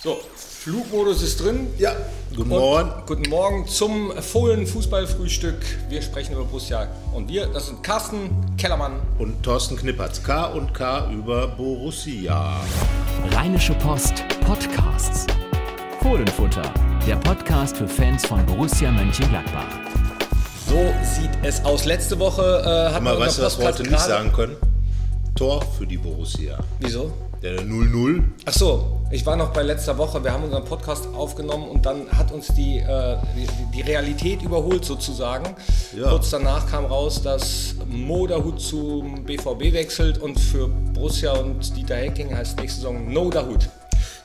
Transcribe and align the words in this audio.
So, 0.00 0.20
Flugmodus 0.36 1.22
ist 1.22 1.42
drin. 1.42 1.66
Ja, 1.76 1.96
guten 2.36 2.50
Morgen. 2.50 2.88
Und 2.88 3.06
guten 3.06 3.28
Morgen 3.30 3.66
zum 3.66 4.12
Fohlen-Fußballfrühstück. 4.12 5.58
Wir 5.88 6.02
sprechen 6.02 6.34
über 6.34 6.44
Borussia. 6.44 6.86
Und 7.12 7.28
wir, 7.28 7.48
das 7.48 7.66
sind 7.66 7.82
Carsten 7.82 8.30
Kellermann. 8.56 8.92
Und 9.18 9.42
Thorsten 9.42 9.76
Knippertz. 9.76 10.22
K 10.22 10.46
und 10.46 10.72
K 10.72 11.10
über 11.10 11.48
Borussia. 11.48 12.60
Rheinische 13.32 13.74
Post 13.74 14.22
Podcasts. 14.46 15.26
Fohlenfutter, 16.00 16.72
der 17.04 17.16
Podcast 17.16 17.76
für 17.76 17.88
Fans 17.88 18.24
von 18.24 18.46
Borussia 18.46 18.92
Mönchengladbach. 18.92 19.80
So 20.68 20.94
sieht 21.02 21.30
es 21.42 21.64
aus. 21.64 21.86
Letzte 21.86 22.20
Woche 22.20 22.42
äh, 22.42 22.94
haben 22.94 23.04
Aber 23.04 23.18
wir 23.18 23.26
weißt 23.26 23.38
du, 23.38 23.42
was 23.42 23.58
wir 23.58 23.66
heute 23.66 23.82
nicht 23.82 23.98
sagen 23.98 24.32
können? 24.32 24.54
Tor 25.34 25.64
für 25.76 25.88
die 25.88 25.98
Borussia. 25.98 26.56
Wieso? 26.78 27.12
Der 27.42 27.60
0-0. 27.62 28.24
Ach 28.46 28.52
so, 28.52 29.00
ich 29.12 29.24
war 29.24 29.36
noch 29.36 29.52
bei 29.52 29.62
letzter 29.62 29.96
Woche. 29.96 30.24
Wir 30.24 30.32
haben 30.32 30.42
unseren 30.42 30.64
Podcast 30.64 31.06
aufgenommen 31.14 31.68
und 31.68 31.86
dann 31.86 32.10
hat 32.10 32.32
uns 32.32 32.48
die, 32.48 32.78
äh, 32.78 33.16
die, 33.36 33.46
die 33.76 33.80
Realität 33.82 34.42
überholt 34.42 34.84
sozusagen. 34.84 35.54
Ja. 35.96 36.08
Kurz 36.08 36.30
danach 36.30 36.68
kam 36.68 36.84
raus, 36.84 37.22
dass 37.22 37.76
Moderhut 37.86 38.60
zum 38.60 39.24
BVB 39.24 39.72
wechselt 39.72 40.18
und 40.18 40.40
für 40.40 40.66
Borussia 40.66 41.32
und 41.32 41.76
Dieter 41.76 41.94
Hecking 41.94 42.34
heißt 42.34 42.58
nächste 42.58 42.80
Saison 42.80 43.12
No 43.12 43.30
Dahut. 43.30 43.68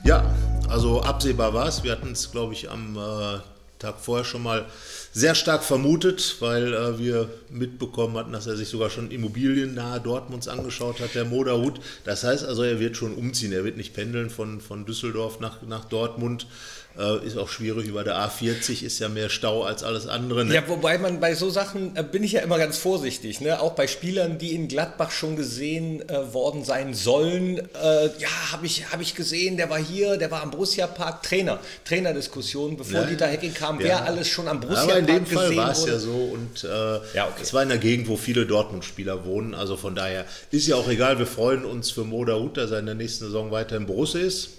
Ja, 0.02 0.34
also 0.68 1.00
absehbar 1.00 1.54
war 1.54 1.68
es. 1.68 1.84
Wir 1.84 1.92
hatten 1.92 2.10
es, 2.10 2.32
glaube 2.32 2.52
ich, 2.52 2.68
am 2.68 2.96
äh, 2.96 3.38
Tag 3.78 3.94
vorher 4.00 4.24
schon 4.24 4.42
mal 4.42 4.66
sehr 5.14 5.36
stark 5.36 5.62
vermutet, 5.62 6.36
weil 6.40 6.74
äh, 6.74 6.98
wir 6.98 7.30
mitbekommen 7.48 8.16
hatten, 8.16 8.32
dass 8.32 8.48
er 8.48 8.56
sich 8.56 8.68
sogar 8.68 8.90
schon 8.90 9.12
Immobilien 9.12 9.72
nahe 9.72 10.00
Dortmunds 10.00 10.48
angeschaut 10.48 10.98
hat, 10.98 11.14
der 11.14 11.24
Moderhut. 11.24 11.80
Das 12.04 12.24
heißt 12.24 12.44
also, 12.44 12.64
er 12.64 12.80
wird 12.80 12.96
schon 12.96 13.14
umziehen. 13.14 13.52
Er 13.52 13.64
wird 13.64 13.76
nicht 13.76 13.94
pendeln 13.94 14.28
von, 14.28 14.60
von 14.60 14.84
Düsseldorf 14.84 15.38
nach, 15.38 15.62
nach 15.62 15.84
Dortmund. 15.84 16.48
Äh, 16.96 17.26
ist 17.26 17.36
auch 17.36 17.48
schwierig 17.48 17.86
über 17.86 18.04
der 18.04 18.16
A40, 18.16 18.84
ist 18.84 19.00
ja 19.00 19.08
mehr 19.08 19.28
Stau 19.28 19.64
als 19.64 19.82
alles 19.82 20.06
andere. 20.06 20.44
Ne? 20.44 20.54
Ja, 20.54 20.68
wobei 20.68 20.96
man 20.96 21.18
bei 21.18 21.34
so 21.34 21.50
Sachen 21.50 21.96
äh, 21.96 22.04
bin 22.04 22.22
ich 22.22 22.32
ja 22.32 22.40
immer 22.40 22.56
ganz 22.56 22.78
vorsichtig. 22.78 23.40
Ne? 23.40 23.60
Auch 23.60 23.72
bei 23.72 23.88
Spielern, 23.88 24.38
die 24.38 24.54
in 24.54 24.68
Gladbach 24.68 25.10
schon 25.10 25.34
gesehen 25.34 26.08
äh, 26.08 26.32
worden 26.32 26.62
sein 26.62 26.94
sollen. 26.94 27.58
Äh, 27.58 28.06
ja, 28.18 28.28
habe 28.52 28.66
ich, 28.66 28.92
hab 28.92 29.00
ich 29.00 29.16
gesehen, 29.16 29.56
der 29.56 29.70
war 29.70 29.78
hier, 29.78 30.16
der 30.18 30.30
war 30.30 30.42
am 30.42 30.52
Borussia 30.52 30.86
Park 30.86 31.24
Trainer. 31.24 31.58
Trainerdiskussion, 31.84 32.76
bevor 32.76 33.00
Ja, 33.00 33.06
Dieter 33.06 33.26
Hecking 33.26 33.54
kam, 33.54 33.80
ja. 33.80 33.86
wer 33.86 34.04
alles 34.04 34.28
schon 34.28 34.46
am 34.46 34.60
Borussia 34.60 34.84
Aber 34.84 34.98
in 34.98 35.06
Park 35.06 35.18
dem 35.18 35.26
Fall 35.26 35.48
gesehen 35.48 35.58
war 35.58 35.72
es 35.72 35.86
ja 35.86 35.98
so 35.98 36.12
und 36.12 36.62
äh, 36.62 37.16
Ja, 37.16 37.26
okay. 37.26 37.42
es 37.42 37.52
war 37.52 37.64
in 37.64 37.70
der 37.70 37.78
Gegend, 37.78 38.06
wo 38.06 38.16
viele 38.16 38.46
Dortmund-Spieler 38.46 39.24
wohnen. 39.24 39.54
Also 39.54 39.76
von 39.76 39.96
daher 39.96 40.26
ist 40.52 40.68
ja 40.68 40.76
auch 40.76 40.88
egal. 40.88 41.18
Wir 41.18 41.26
freuen 41.26 41.64
uns 41.64 41.90
für 41.90 42.04
Moda 42.04 42.36
Hut, 42.36 42.56
dass 42.56 42.70
er 42.70 42.78
in 42.78 42.86
der 42.86 42.94
nächsten 42.94 43.24
Saison 43.24 43.50
weiter 43.50 43.74
im 43.74 43.86
Borussia 43.86 44.20
ist. 44.20 44.50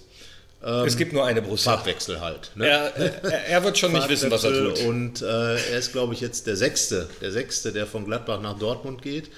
Es 0.65 0.97
gibt 0.97 1.13
nur 1.13 1.25
eine 1.25 1.41
Borussia. 1.41 1.73
Farbwechsel 1.73 2.19
halt. 2.21 2.51
Ne? 2.55 2.67
Er, 2.67 2.95
er, 2.95 3.45
er 3.47 3.63
wird 3.63 3.77
schon 3.77 3.93
nicht 3.93 4.09
wissen, 4.09 4.31
was 4.31 4.43
er 4.43 4.51
tut. 4.51 4.79
Und 4.79 5.21
äh, 5.21 5.25
er 5.25 5.77
ist, 5.77 5.91
glaube 5.91 6.13
ich, 6.13 6.21
jetzt 6.21 6.47
der 6.47 6.55
Sechste, 6.55 7.07
der 7.21 7.31
Sechste, 7.31 7.71
der 7.71 7.85
von 7.85 8.05
Gladbach 8.05 8.41
nach 8.41 8.57
Dortmund 8.57 9.01
geht. 9.01 9.29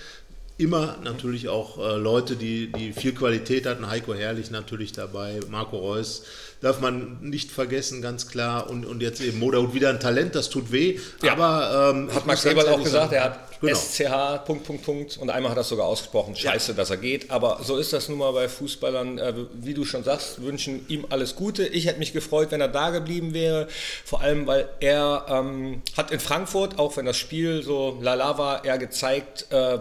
Immer 0.57 0.97
natürlich 1.03 1.49
auch 1.49 1.77
äh, 1.77 1.97
Leute, 1.97 2.35
die, 2.35 2.71
die 2.71 2.93
viel 2.93 3.13
Qualität 3.13 3.65
hatten. 3.65 3.89
Heiko 3.89 4.13
Herrlich 4.13 4.51
natürlich 4.51 4.91
dabei, 4.93 5.39
Marco 5.49 5.77
Reus 5.77 6.23
darf 6.61 6.79
man 6.79 7.17
nicht 7.21 7.51
vergessen, 7.51 8.01
ganz 8.01 8.27
klar. 8.27 8.69
Und, 8.69 8.85
und 8.85 9.01
jetzt 9.01 9.21
eben 9.21 9.39
Moderhut 9.39 9.73
wieder 9.73 9.89
ein 9.89 9.99
Talent, 9.99 10.35
das 10.35 10.49
tut 10.49 10.71
weh. 10.71 10.99
Ja. 11.23 11.33
Aber 11.33 11.93
ähm, 11.93 12.13
Hat 12.13 12.25
Max 12.25 12.45
Eberl 12.45 12.67
auch 12.69 12.83
gesagt, 12.83 13.11
sagen, 13.11 13.13
er 13.13 13.23
hat 13.23 13.47
genau. 13.61 13.75
SCH, 13.75 14.45
Punkt, 14.45 14.63
Punkt, 14.65 14.83
Punkt. 14.83 15.17
Und 15.17 15.29
einmal 15.29 15.51
hat 15.51 15.57
er 15.57 15.61
es 15.61 15.69
sogar 15.69 15.85
ausgesprochen, 15.85 16.35
scheiße, 16.35 16.73
dass 16.73 16.89
er 16.89 16.97
geht. 16.97 17.29
Aber 17.31 17.59
so 17.63 17.77
ist 17.77 17.93
das 17.93 18.09
nun 18.09 18.19
mal 18.19 18.31
bei 18.31 18.47
Fußballern. 18.47 19.17
Äh, 19.19 19.33
Wie 19.53 19.73
du 19.73 19.85
schon 19.85 20.03
sagst, 20.03 20.41
wünschen 20.41 20.85
ihm 20.87 21.05
alles 21.09 21.35
Gute. 21.35 21.67
Ich 21.67 21.85
hätte 21.85 21.99
mich 21.99 22.13
gefreut, 22.13 22.51
wenn 22.51 22.61
er 22.61 22.67
da 22.67 22.89
geblieben 22.89 23.33
wäre. 23.33 23.67
Vor 24.05 24.21
allem, 24.21 24.47
weil 24.47 24.67
er 24.79 25.25
ähm, 25.29 25.81
hat 25.95 26.11
in 26.11 26.19
Frankfurt, 26.19 26.79
auch 26.79 26.97
wenn 26.97 27.05
das 27.05 27.17
Spiel 27.17 27.63
so 27.63 27.97
lala 28.01 28.37
war, 28.37 28.65
er 28.65 28.77
gezeigt, 28.77 29.47
äh, 29.51 29.79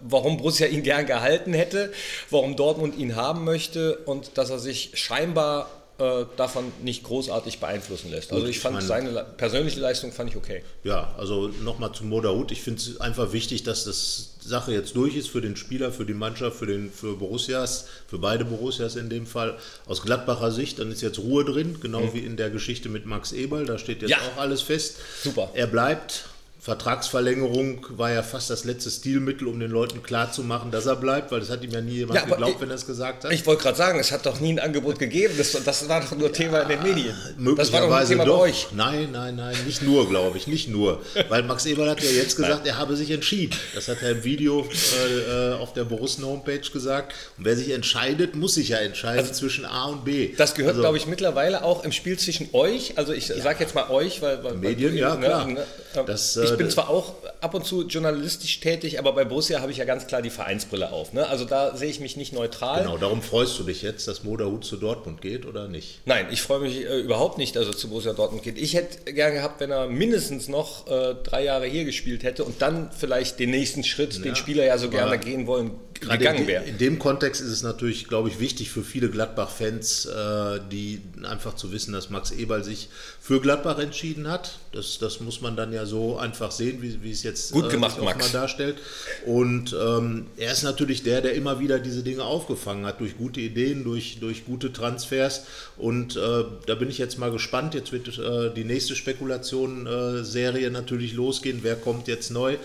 warum 0.00 0.38
Borussia 0.38 0.66
ihn 0.66 0.82
gern 0.82 1.06
gehalten 1.06 1.52
hätte, 1.52 1.92
warum 2.30 2.56
Dortmund 2.56 2.96
ihn 2.96 3.16
haben 3.16 3.44
möchte 3.44 3.96
und 3.98 4.38
dass 4.38 4.50
er 4.50 4.58
sich 4.58 4.92
scheinbar 4.94 5.68
äh, 5.98 6.24
davon 6.36 6.64
nicht 6.82 7.04
großartig 7.04 7.60
beeinflussen 7.60 8.10
lässt. 8.10 8.30
Also 8.32 8.42
Gut, 8.42 8.50
ich 8.50 8.56
ich 8.56 8.62
fand 8.62 8.74
meine- 8.74 8.86
seine 8.86 9.24
persönliche 9.36 9.78
Leistung 9.80 10.10
fand 10.12 10.30
ich 10.30 10.36
okay. 10.36 10.62
Ja, 10.82 11.14
also 11.16 11.48
nochmal 11.62 11.92
zum 11.92 12.08
Moderhut. 12.08 12.50
Ich 12.50 12.62
finde 12.62 12.80
es 12.80 13.00
einfach 13.00 13.32
wichtig, 13.32 13.62
dass 13.62 13.84
das 13.84 14.30
Sache 14.40 14.72
jetzt 14.72 14.96
durch 14.96 15.14
ist 15.16 15.28
für 15.28 15.40
den 15.40 15.56
Spieler, 15.56 15.92
für 15.92 16.04
die 16.04 16.14
Mannschaft, 16.14 16.56
für, 16.56 16.66
den, 16.66 16.90
für 16.90 17.16
Borussias, 17.16 17.86
für 18.08 18.18
beide 18.18 18.44
Borussias 18.44 18.96
in 18.96 19.08
dem 19.08 19.26
Fall. 19.26 19.56
Aus 19.86 20.02
Gladbacher 20.02 20.50
Sicht, 20.50 20.78
dann 20.80 20.90
ist 20.90 21.00
jetzt 21.00 21.18
Ruhe 21.20 21.44
drin, 21.44 21.78
genau 21.80 22.12
wie 22.12 22.18
in 22.20 22.36
der 22.36 22.50
Geschichte 22.50 22.88
mit 22.88 23.06
Max 23.06 23.32
Eberl. 23.32 23.64
Da 23.64 23.78
steht 23.78 24.02
jetzt 24.02 24.10
Ja. 24.10 24.18
auch 24.18 24.40
alles 24.40 24.62
fest. 24.62 24.96
Super. 25.22 25.50
Er 25.54 25.66
bleibt. 25.68 26.24
Vertragsverlängerung 26.64 27.86
war 27.90 28.10
ja 28.10 28.22
fast 28.22 28.48
das 28.50 28.64
letzte 28.64 28.90
Stilmittel, 28.90 29.48
um 29.48 29.60
den 29.60 29.70
Leuten 29.70 30.02
klarzumachen, 30.02 30.70
dass 30.70 30.86
er 30.86 30.96
bleibt, 30.96 31.30
weil 31.30 31.40
das 31.40 31.50
hat 31.50 31.62
ihm 31.62 31.70
ja 31.70 31.80
nie 31.80 31.92
jemand 31.96 32.20
Ja, 32.20 32.24
geglaubt, 32.26 32.54
ich- 32.54 32.60
wenn 32.60 32.70
er 32.70 32.76
es 32.76 32.86
gesagt 32.86 33.24
hat. 33.24 33.32
Ich 33.32 33.44
wollte 33.46 33.62
gerade 33.62 33.76
sagen, 33.76 33.98
es 33.98 34.12
hat 34.12 34.24
doch 34.26 34.40
nie 34.40 34.52
ein 34.52 34.58
Angebot 34.58 34.98
gegeben. 34.98 35.34
Das, 35.36 35.52
das 35.52 35.88
war 35.88 36.00
doch 36.00 36.16
nur 36.16 36.32
Thema 36.32 36.60
in 36.60 36.68
den 36.68 36.82
Medien. 36.82 37.14
Das 37.14 37.32
doch 37.34 37.38
Möglicherweise 37.38 38.12
Thema 38.12 38.24
doch. 38.24 38.38
bei 38.38 38.42
euch. 38.44 38.66
Nein, 38.72 39.10
nein, 39.12 39.36
nein, 39.36 39.56
nicht 39.66 39.82
nur, 39.82 40.08
glaube 40.08 40.38
ich, 40.38 40.46
nicht 40.46 40.68
nur. 40.68 41.02
Weil 41.28 41.42
Max 41.42 41.66
Eberl 41.66 41.90
hat 41.90 42.02
ja 42.02 42.10
jetzt 42.10 42.36
gesagt, 42.36 42.66
er 42.66 42.78
habe 42.78 42.96
sich 42.96 43.10
entschieden. 43.10 43.54
Das 43.74 43.88
hat 43.88 43.98
er 44.02 44.12
im 44.12 44.24
Video 44.24 44.66
äh, 44.66 45.50
äh, 45.50 45.54
auf 45.54 45.72
der 45.74 45.84
Borussen-Homepage 45.84 46.60
gesagt. 46.72 47.12
Und 47.38 47.44
wer 47.44 47.56
sich 47.56 47.70
entscheidet, 47.72 48.36
muss 48.36 48.54
sich 48.54 48.70
ja 48.70 48.78
entscheiden 48.78 49.32
zwischen 49.34 49.64
A 49.66 49.86
und 49.86 50.04
B. 50.04 50.28
Also 50.28 50.36
Das 50.38 50.54
gehört, 50.54 50.70
Also, 50.70 50.80
glaube 50.82 50.96
ich, 50.96 51.06
mittlerweile 51.06 51.62
auch 51.62 51.84
im 51.84 51.92
Spiel 51.92 52.18
zwischen 52.18 52.48
euch. 52.52 52.96
Also 52.96 53.12
ich 53.12 53.26
sage 53.26 53.56
jetzt 53.60 53.74
mal 53.74 53.90
euch, 53.90 54.22
weil, 54.22 54.42
weil 54.42 54.54
Medien, 54.54 54.92
weil, 54.92 54.98
ja, 54.98 55.16
klar. 55.16 55.48
ähm, 55.48 55.58
Das, 56.06 56.36
ich 56.36 56.53
äh, 56.54 56.58
bin 56.58 56.70
zwar 56.70 56.88
auch 56.90 57.14
ab 57.40 57.54
und 57.54 57.64
zu 57.64 57.86
journalistisch 57.86 58.60
tätig, 58.60 58.98
aber 58.98 59.12
bei 59.12 59.24
Borussia 59.24 59.60
habe 59.60 59.72
ich 59.72 59.78
ja 59.78 59.84
ganz 59.84 60.06
klar 60.06 60.22
die 60.22 60.30
Vereinsbrille 60.30 60.92
auf. 60.92 61.12
Ne? 61.12 61.26
Also 61.26 61.44
da 61.44 61.76
sehe 61.76 61.90
ich 61.90 62.00
mich 62.00 62.16
nicht 62.16 62.32
neutral. 62.32 62.82
Genau, 62.82 62.96
darum 62.96 63.22
freust 63.22 63.58
du 63.58 63.64
dich 63.64 63.82
jetzt, 63.82 64.08
dass 64.08 64.24
Moderhut 64.24 64.64
zu 64.64 64.76
Dortmund 64.76 65.20
geht 65.20 65.46
oder 65.46 65.68
nicht? 65.68 66.00
Nein, 66.06 66.26
ich 66.30 66.42
freue 66.42 66.60
mich 66.60 66.84
äh, 66.84 67.00
überhaupt 67.00 67.38
nicht, 67.38 67.56
dass 67.56 67.66
er 67.66 67.76
zu 67.76 67.88
Borussia 67.88 68.12
Dortmund 68.12 68.42
geht. 68.42 68.58
Ich 68.58 68.74
hätte 68.74 69.12
gern 69.12 69.34
gehabt, 69.34 69.60
wenn 69.60 69.70
er 69.70 69.86
mindestens 69.86 70.48
noch 70.48 70.86
äh, 70.86 71.14
drei 71.22 71.44
Jahre 71.44 71.66
hier 71.66 71.84
gespielt 71.84 72.22
hätte 72.22 72.44
und 72.44 72.62
dann 72.62 72.90
vielleicht 72.96 73.38
den 73.38 73.50
nächsten 73.50 73.84
Schritt, 73.84 74.24
den 74.24 74.36
Spieler 74.36 74.64
ja 74.64 74.78
so 74.78 74.88
gerne 74.88 75.18
gehen 75.18 75.46
wollen, 75.46 75.72
Gerade 76.04 76.18
gegangen 76.18 76.40
in, 76.40 76.46
wäre. 76.46 76.64
in 76.64 76.78
dem 76.78 76.98
Kontext 76.98 77.40
ist 77.40 77.50
es 77.50 77.62
natürlich, 77.62 78.08
glaube 78.08 78.28
ich, 78.28 78.40
wichtig 78.40 78.70
für 78.70 78.82
viele 78.82 79.10
Gladbach-Fans, 79.10 80.06
äh, 80.06 80.60
die 80.70 81.00
einfach 81.22 81.54
zu 81.54 81.72
wissen, 81.72 81.92
dass 81.92 82.10
Max 82.10 82.30
Eberl 82.30 82.64
sich 82.64 82.88
für 83.20 83.40
Gladbach 83.40 83.78
entschieden 83.78 84.28
hat. 84.28 84.58
Das, 84.72 84.98
das 84.98 85.20
muss 85.20 85.40
man 85.40 85.56
dann 85.56 85.72
ja 85.72 85.86
so 85.86 86.18
einfach 86.18 86.50
sehen, 86.50 86.82
wie, 86.82 87.02
wie 87.02 87.10
es 87.10 87.22
jetzt 87.22 87.52
Gut 87.52 87.70
gemacht, 87.70 87.92
sich 87.92 88.00
auch 88.00 88.04
Max. 88.04 88.32
mal 88.32 88.38
darstellt. 88.38 88.76
Und 89.24 89.74
ähm, 89.78 90.26
er 90.36 90.52
ist 90.52 90.62
natürlich 90.62 91.02
der, 91.02 91.20
der 91.20 91.34
immer 91.34 91.60
wieder 91.60 91.78
diese 91.78 92.02
Dinge 92.02 92.24
aufgefangen 92.24 92.86
hat, 92.86 93.00
durch 93.00 93.16
gute 93.16 93.40
Ideen, 93.40 93.84
durch, 93.84 94.18
durch 94.20 94.44
gute 94.44 94.72
Transfers. 94.72 95.44
Und 95.76 96.16
äh, 96.16 96.44
da 96.66 96.74
bin 96.74 96.90
ich 96.90 96.98
jetzt 96.98 97.18
mal 97.18 97.30
gespannt. 97.30 97.74
Jetzt 97.74 97.92
wird 97.92 98.18
äh, 98.18 98.52
die 98.54 98.64
nächste 98.64 98.94
Spekulation-Serie 98.94 100.70
natürlich 100.70 101.14
losgehen. 101.14 101.60
Wer 101.62 101.76
kommt 101.76 102.08
jetzt 102.08 102.30
neu? 102.30 102.56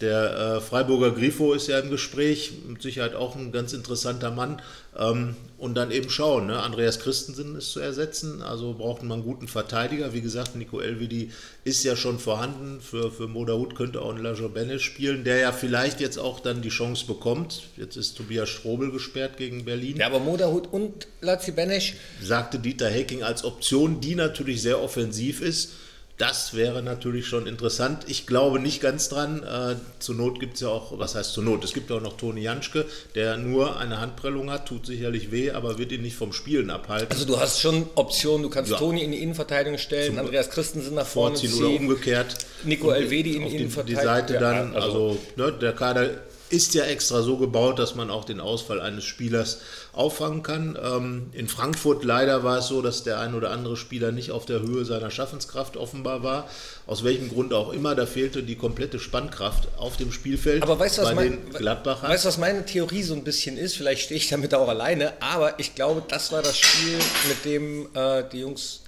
Der 0.00 0.56
äh, 0.58 0.60
Freiburger 0.60 1.10
Grifo 1.10 1.52
ist 1.54 1.66
ja 1.66 1.78
im 1.78 1.90
Gespräch, 1.90 2.52
mit 2.68 2.82
Sicherheit 2.82 3.14
auch 3.14 3.34
ein 3.34 3.50
ganz 3.50 3.72
interessanter 3.72 4.30
Mann. 4.30 4.62
Ähm, 4.96 5.34
und 5.58 5.74
dann 5.74 5.90
eben 5.90 6.08
schauen, 6.08 6.46
ne? 6.46 6.60
Andreas 6.60 7.00
Christensen 7.00 7.56
ist 7.56 7.72
zu 7.72 7.80
ersetzen, 7.80 8.42
also 8.42 8.74
braucht 8.74 9.02
man 9.02 9.18
einen 9.18 9.22
guten 9.22 9.48
Verteidiger. 9.48 10.12
Wie 10.12 10.20
gesagt, 10.20 10.54
Nico 10.54 10.80
Elvedi 10.80 11.32
ist 11.64 11.82
ja 11.82 11.96
schon 11.96 12.20
vorhanden. 12.20 12.80
Für, 12.80 13.10
für 13.10 13.26
Moderhut 13.26 13.74
könnte 13.74 14.00
auch 14.02 14.14
ein 14.14 14.22
Lajo 14.22 14.48
Benes 14.48 14.82
spielen, 14.82 15.24
der 15.24 15.38
ja 15.38 15.52
vielleicht 15.52 16.00
jetzt 16.00 16.18
auch 16.18 16.38
dann 16.38 16.62
die 16.62 16.68
Chance 16.68 17.06
bekommt. 17.06 17.62
Jetzt 17.76 17.96
ist 17.96 18.16
Tobias 18.16 18.48
Strobel 18.48 18.92
gesperrt 18.92 19.36
gegen 19.36 19.64
Berlin. 19.64 19.96
Ja, 19.96 20.06
aber 20.06 20.20
Moderhut 20.20 20.72
und 20.72 21.08
Lazzi 21.20 21.50
Benesch, 21.50 21.94
Sagte 22.22 22.60
Dieter 22.60 22.88
Hecking 22.88 23.24
als 23.24 23.44
Option, 23.44 24.00
die 24.00 24.14
natürlich 24.14 24.62
sehr 24.62 24.80
offensiv 24.80 25.40
ist. 25.40 25.72
Das 26.18 26.52
wäre 26.54 26.82
natürlich 26.82 27.26
schon 27.28 27.46
interessant. 27.46 28.02
Ich 28.08 28.26
glaube 28.26 28.58
nicht 28.58 28.80
ganz 28.80 29.08
dran. 29.08 29.44
Äh, 29.44 29.76
zur 30.00 30.16
Not 30.16 30.40
gibt 30.40 30.54
es 30.56 30.60
ja 30.62 30.68
auch, 30.68 30.98
was 30.98 31.14
heißt 31.14 31.32
zur 31.32 31.44
Not? 31.44 31.62
Es 31.62 31.72
gibt 31.72 31.90
ja 31.90 31.96
auch 31.96 32.00
noch 32.00 32.16
Toni 32.16 32.40
Janschke, 32.40 32.86
der 33.14 33.36
nur 33.36 33.78
eine 33.78 34.00
Handprellung 34.00 34.50
hat, 34.50 34.66
tut 34.66 34.84
sicherlich 34.84 35.30
weh, 35.30 35.52
aber 35.52 35.78
wird 35.78 35.92
ihn 35.92 36.02
nicht 36.02 36.16
vom 36.16 36.32
Spielen 36.32 36.70
abhalten. 36.70 37.12
Also 37.12 37.24
du 37.24 37.38
hast 37.38 37.60
schon 37.60 37.86
Optionen, 37.94 38.42
du 38.42 38.50
kannst 38.50 38.72
Ja. 38.72 38.78
Toni 38.78 39.04
in 39.04 39.12
die 39.12 39.22
Innenverteidigung 39.22 39.78
stellen, 39.78 40.18
Andreas 40.18 40.50
Christensen 40.50 40.96
nach 40.96 41.06
vorne 41.06 41.36
vorziehen 41.36 41.54
oder 41.54 41.66
ziehen, 41.68 41.78
umgekehrt. 41.82 42.36
Nico 42.64 42.90
Elvedi 42.90 43.34
in 43.36 43.42
die 43.42 43.44
die, 43.44 43.50
die 43.50 43.56
Innenverteidigung. 43.62 44.02
Seite 44.04 44.34
Ja, 44.34 44.40
dann, 44.40 44.74
also- 44.74 44.88
also, 45.10 45.18
ne, 45.36 45.52
der 45.52 45.72
Kader 45.72 46.10
ist 46.50 46.74
ja 46.74 46.84
extra 46.84 47.22
so 47.22 47.36
gebaut, 47.36 47.78
dass 47.78 47.94
man 47.94 48.10
auch 48.10 48.24
den 48.24 48.40
Ausfall 48.40 48.80
eines 48.80 49.04
Spielers 49.04 49.58
auffangen 49.92 50.42
kann. 50.42 50.78
Ähm, 50.82 51.30
in 51.32 51.48
Frankfurt 51.48 52.04
leider 52.04 52.44
war 52.44 52.58
es 52.58 52.68
so, 52.68 52.82
dass 52.82 53.02
der 53.02 53.20
ein 53.20 53.34
oder 53.34 53.50
andere 53.50 53.76
Spieler 53.76 54.12
nicht 54.12 54.30
auf 54.30 54.46
der 54.46 54.60
Höhe 54.60 54.84
seiner 54.84 55.10
Schaffenskraft 55.10 55.76
offenbar 55.76 56.22
war. 56.22 56.48
Aus 56.86 57.04
welchem 57.04 57.28
Grund 57.28 57.52
auch 57.52 57.72
immer, 57.72 57.94
da 57.94 58.06
fehlte 58.06 58.42
die 58.42 58.56
komplette 58.56 58.98
Spannkraft 58.98 59.68
auf 59.76 59.96
dem 59.96 60.12
Spielfeld. 60.12 60.62
Aber 60.62 60.78
weißt 60.78 60.98
du, 60.98 61.02
was, 61.02 61.14
mein, 61.14 61.38
weißt, 61.52 62.24
was 62.24 62.38
meine 62.38 62.64
Theorie 62.64 63.02
so 63.02 63.14
ein 63.14 63.24
bisschen 63.24 63.56
ist? 63.56 63.76
Vielleicht 63.76 64.02
stehe 64.02 64.18
ich 64.18 64.28
damit 64.28 64.54
auch 64.54 64.68
alleine, 64.68 65.12
aber 65.20 65.58
ich 65.58 65.74
glaube, 65.74 66.02
das 66.08 66.32
war 66.32 66.42
das 66.42 66.58
Spiel, 66.58 66.98
mit 67.28 67.44
dem 67.44 67.88
äh, 67.94 68.24
die 68.32 68.40
Jungs 68.40 68.80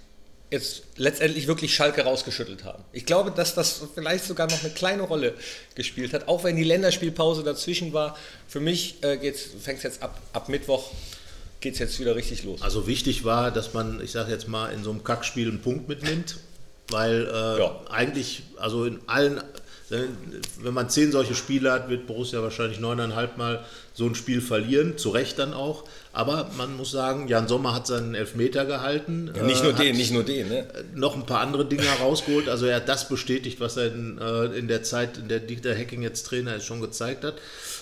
jetzt 0.50 0.82
letztendlich 0.96 1.46
wirklich 1.46 1.74
Schalke 1.74 2.02
rausgeschüttelt 2.02 2.64
haben. 2.64 2.82
Ich 2.92 3.06
glaube, 3.06 3.30
dass 3.30 3.54
das 3.54 3.82
vielleicht 3.94 4.24
sogar 4.24 4.48
noch 4.50 4.60
eine 4.62 4.72
kleine 4.72 5.02
Rolle 5.02 5.34
gespielt 5.74 6.12
hat, 6.12 6.26
auch 6.28 6.42
wenn 6.44 6.56
die 6.56 6.64
Länderspielpause 6.64 7.44
dazwischen 7.44 7.92
war. 7.92 8.16
Für 8.48 8.60
mich 8.60 9.02
äh, 9.02 9.18
fängt 9.32 9.78
es 9.78 9.82
jetzt 9.84 10.02
ab, 10.02 10.20
ab 10.32 10.48
Mittwoch 10.48 10.90
geht 11.60 11.74
es 11.74 11.78
jetzt 11.78 12.00
wieder 12.00 12.16
richtig 12.16 12.42
los. 12.42 12.62
Also 12.62 12.86
wichtig 12.86 13.24
war, 13.24 13.50
dass 13.50 13.74
man, 13.74 14.02
ich 14.02 14.10
sage 14.12 14.32
jetzt 14.32 14.48
mal, 14.48 14.72
in 14.72 14.82
so 14.82 14.90
einem 14.90 15.04
Kackspiel 15.04 15.48
einen 15.48 15.60
Punkt 15.60 15.88
mitnimmt, 15.88 16.36
weil 16.88 17.26
äh, 17.26 17.58
Ja. 17.60 17.80
eigentlich, 17.90 18.42
also 18.56 18.86
in 18.86 18.98
allen, 19.06 19.40
wenn 19.90 20.74
man 20.74 20.88
zehn 20.88 21.10
solche 21.10 21.34
Spiele 21.34 21.72
hat, 21.72 21.88
wird 21.88 22.06
Borussia 22.06 22.42
wahrscheinlich 22.42 22.78
neuneinhalb 22.78 23.36
Mal 23.36 23.64
so 23.92 24.06
ein 24.06 24.14
Spiel 24.14 24.40
verlieren, 24.40 24.96
zu 24.96 25.10
Recht 25.10 25.38
dann 25.38 25.52
auch. 25.52 25.84
Aber 26.12 26.50
man 26.56 26.76
muss 26.76 26.90
sagen, 26.90 27.28
Jan 27.28 27.48
Sommer 27.48 27.74
hat 27.74 27.86
seinen 27.86 28.14
Elfmeter 28.14 28.64
gehalten. 28.64 29.32
Ja, 29.36 29.42
nicht 29.42 29.60
äh, 29.60 29.64
nur 29.64 29.72
hat 29.74 29.82
den, 29.82 29.96
nicht 29.96 30.12
nur 30.12 30.22
den. 30.22 30.48
Ne? 30.48 30.66
noch 30.94 31.16
ein 31.16 31.26
paar 31.26 31.40
andere 31.40 31.66
Dinge 31.66 31.84
rausgeholt. 32.00 32.48
Also 32.48 32.66
er 32.66 32.76
hat 32.76 32.88
das 32.88 33.08
bestätigt, 33.08 33.60
was 33.60 33.76
er 33.76 33.86
in, 33.86 34.18
äh, 34.18 34.44
in 34.56 34.68
der 34.68 34.82
Zeit, 34.82 35.18
in 35.18 35.28
der 35.28 35.40
Dieter 35.40 35.74
Hecking 35.74 36.02
jetzt 36.02 36.24
Trainer 36.26 36.56
ist, 36.56 36.66
schon 36.66 36.80
gezeigt 36.80 37.24
hat. 37.24 37.34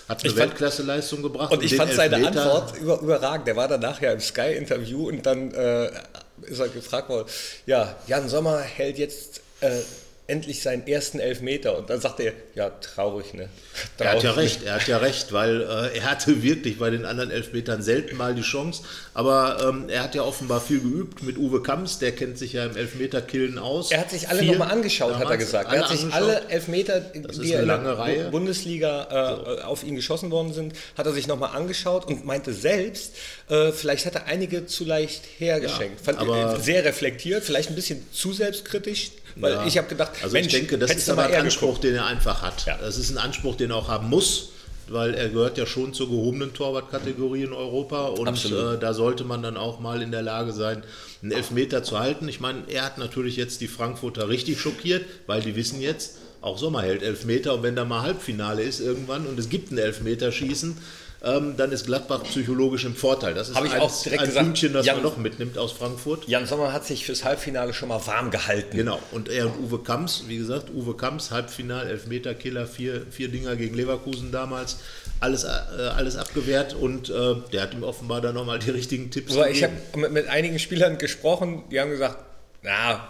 Hat 0.07 0.23
eine 0.23 0.35
Weltklasse-Leistung 0.35 1.21
gebracht. 1.21 1.51
Und 1.51 1.63
ich 1.63 1.75
fand 1.75 1.93
seine 1.93 2.15
Elfmeter- 2.15 2.53
Antwort 2.53 2.77
über, 2.77 2.99
überragend. 3.01 3.47
Der 3.47 3.55
war 3.55 3.67
danach 3.67 4.01
ja 4.01 4.11
im 4.11 4.19
Sky-Interview 4.19 5.07
und 5.07 5.25
dann 5.25 5.51
äh, 5.51 5.91
ist 6.41 6.59
er 6.59 6.69
gefragt 6.69 7.09
worden, 7.09 7.27
ja, 7.65 7.95
Jan 8.07 8.27
Sommer 8.29 8.59
hält 8.59 8.97
jetzt 8.97 9.41
äh, 9.61 9.79
endlich 10.29 10.61
seinen 10.61 10.87
ersten 10.87 11.19
Elfmeter. 11.19 11.77
Und 11.77 11.89
dann 11.89 11.99
sagt 11.99 12.19
er, 12.19 12.33
ja, 12.55 12.69
traurig, 12.69 13.33
ne? 13.33 13.49
Er 13.97 14.11
hat 14.11 14.23
ja 14.23 14.31
Traurig. 14.31 14.45
recht, 14.45 14.63
er 14.63 14.73
hat 14.75 14.87
ja 14.87 14.97
recht, 14.97 15.31
weil 15.33 15.61
äh, 15.61 15.97
er 15.97 16.03
hatte 16.11 16.41
wirklich 16.43 16.79
bei 16.79 16.89
den 16.89 17.05
anderen 17.05 17.31
Elfmetern 17.31 17.81
selten 17.81 18.17
mal 18.17 18.33
die 18.35 18.41
Chance. 18.41 18.83
Aber 19.13 19.57
ähm, 19.67 19.89
er 19.89 20.03
hat 20.03 20.15
ja 20.15 20.23
offenbar 20.23 20.59
viel 20.61 20.79
geübt 20.79 21.23
mit 21.23 21.37
Uwe 21.37 21.61
Kamps, 21.63 21.99
der 21.99 22.11
kennt 22.13 22.37
sich 22.37 22.53
ja 22.53 22.65
im 22.65 22.75
Elfmeterkillen 22.75 23.57
aus. 23.57 23.91
Er 23.91 23.99
hat 23.99 24.11
sich 24.11 24.27
alle 24.29 24.43
nochmal 24.43 24.71
angeschaut, 24.71 25.15
hat 25.15 25.29
er 25.29 25.37
gesagt. 25.37 25.71
Er 25.71 25.81
hat 25.81 25.89
sich 25.89 26.01
angeschaut. 26.03 26.21
alle 26.21 26.49
Elfmeter, 26.49 26.99
die 26.99 27.51
in 27.51 27.67
der. 27.67 28.29
Bundesliga 28.31 29.57
äh, 29.59 29.61
auf 29.63 29.83
ihn 29.83 29.95
geschossen 29.95 30.31
worden 30.31 30.53
sind, 30.53 30.73
hat 30.97 31.05
er 31.05 31.13
sich 31.13 31.27
nochmal 31.27 31.55
angeschaut 31.55 32.05
und 32.07 32.25
meinte 32.25 32.53
selbst, 32.53 33.15
äh, 33.49 33.71
vielleicht 33.71 34.05
hat 34.05 34.15
er 34.15 34.25
einige 34.25 34.65
zu 34.65 34.85
leicht 34.85 35.23
hergeschenkt. 35.37 35.99
Ja, 35.99 36.05
Fand 36.05 36.19
aber- 36.19 36.59
sehr 36.59 36.83
reflektiert, 36.85 37.43
vielleicht 37.43 37.69
ein 37.69 37.75
bisschen 37.75 38.05
zu 38.11 38.33
selbstkritisch, 38.33 39.11
weil 39.39 39.53
Ja. 39.53 39.65
ich 39.65 39.77
habe 39.77 39.87
gedacht, 39.87 40.11
also 40.21 40.33
Mensch, 40.33 40.47
ich 40.47 40.53
denke, 40.53 40.77
das 40.77 40.91
ist 40.91 41.09
aber 41.09 41.23
ein 41.25 41.33
Anspruch, 41.35 41.67
geguckt. 41.67 41.83
den 41.85 41.95
er 41.95 42.05
einfach 42.05 42.41
hat. 42.41 42.65
Ja. 42.65 42.77
Das 42.77 42.97
ist 42.97 43.09
ein 43.11 43.17
Anspruch, 43.17 43.55
den 43.55 43.71
er 43.71 43.77
auch 43.77 43.87
haben 43.87 44.09
muss, 44.09 44.49
weil 44.87 45.13
er 45.13 45.29
gehört 45.29 45.57
ja 45.57 45.65
schon 45.65 45.93
zur 45.93 46.09
gehobenen 46.09 46.53
Torwartkategorie 46.53 47.43
in 47.43 47.53
Europa 47.53 48.07
und 48.07 48.45
äh, 48.45 48.77
da 48.79 48.93
sollte 48.93 49.23
man 49.23 49.41
dann 49.43 49.55
auch 49.57 49.79
mal 49.79 50.01
in 50.01 50.11
der 50.11 50.21
Lage 50.23 50.51
sein, 50.51 50.83
einen 51.21 51.31
Elfmeter 51.31 51.83
zu 51.83 51.99
halten. 51.99 52.27
Ich 52.27 52.39
meine, 52.39 52.63
er 52.67 52.85
hat 52.85 52.97
natürlich 52.97 53.35
jetzt 53.35 53.61
die 53.61 53.67
Frankfurter 53.67 54.29
richtig 54.29 54.59
schockiert, 54.59 55.05
weil 55.27 55.41
die 55.41 55.55
wissen 55.55 55.79
jetzt, 55.81 56.17
auch 56.41 56.57
Sommer 56.57 56.81
hält 56.83 57.03
Elfmeter 57.03 57.53
und 57.55 57.63
wenn 57.63 57.75
da 57.75 57.83
mal 57.85 58.01
Halbfinale 58.01 58.61
ist 58.63 58.79
irgendwann 58.79 59.27
und 59.27 59.37
es 59.37 59.49
gibt 59.49 59.71
ein 59.71 59.77
Elfmeterschießen, 59.77 60.77
ähm, 61.21 61.55
dann 61.57 61.71
ist 61.71 61.85
Gladbach 61.85 62.23
psychologisch 62.23 62.85
im 62.85 62.95
Vorteil. 62.95 63.33
Das 63.33 63.49
ist 63.49 63.55
Hab 63.55 63.65
ich 63.65 63.73
ein, 63.73 63.81
auch 63.81 64.01
direkt 64.03 64.21
ein 64.21 64.27
gesagt, 64.27 64.45
Pünktchen, 64.45 64.73
das 64.73 64.85
Jan- 64.85 64.95
man 64.97 65.03
noch 65.03 65.17
mitnimmt 65.17 65.57
aus 65.57 65.71
Frankfurt. 65.73 66.27
Jan 66.27 66.45
Sommer 66.45 66.71
hat 66.71 66.85
sich 66.85 67.05
fürs 67.05 67.25
Halbfinale 67.25 67.73
schon 67.73 67.89
mal 67.89 68.05
warm 68.07 68.31
gehalten. 68.31 68.77
Genau, 68.77 68.99
und 69.11 69.27
er 69.29 69.47
und 69.47 69.59
Uwe 69.59 69.79
Kamps, 69.83 70.23
wie 70.27 70.37
gesagt, 70.37 70.69
Uwe 70.73 70.95
Kamps, 70.95 71.31
Halbfinal, 71.31 71.87
Elfmeterkiller, 71.87 72.67
vier, 72.67 73.05
vier 73.11 73.27
Dinger 73.27 73.55
gegen 73.57 73.75
Leverkusen 73.75 74.31
damals, 74.31 74.77
alles, 75.19 75.43
äh, 75.43 75.47
alles 75.47 76.15
abgewehrt 76.15 76.73
und 76.73 77.09
äh, 77.09 77.35
der 77.51 77.63
hat 77.63 77.73
ihm 77.73 77.83
offenbar 77.83 78.21
dann 78.21 78.35
nochmal 78.35 78.59
die 78.59 78.69
richtigen 78.71 79.11
Tipps 79.11 79.33
Aber 79.35 79.49
ich 79.49 79.61
habe 79.63 79.73
gegeben. 79.73 80.01
mit, 80.01 80.11
mit 80.13 80.27
einigen 80.29 80.57
Spielern 80.59 80.97
gesprochen, 80.97 81.63
die 81.71 81.79
haben 81.81 81.89
gesagt, 81.89 82.17
na, 82.63 83.09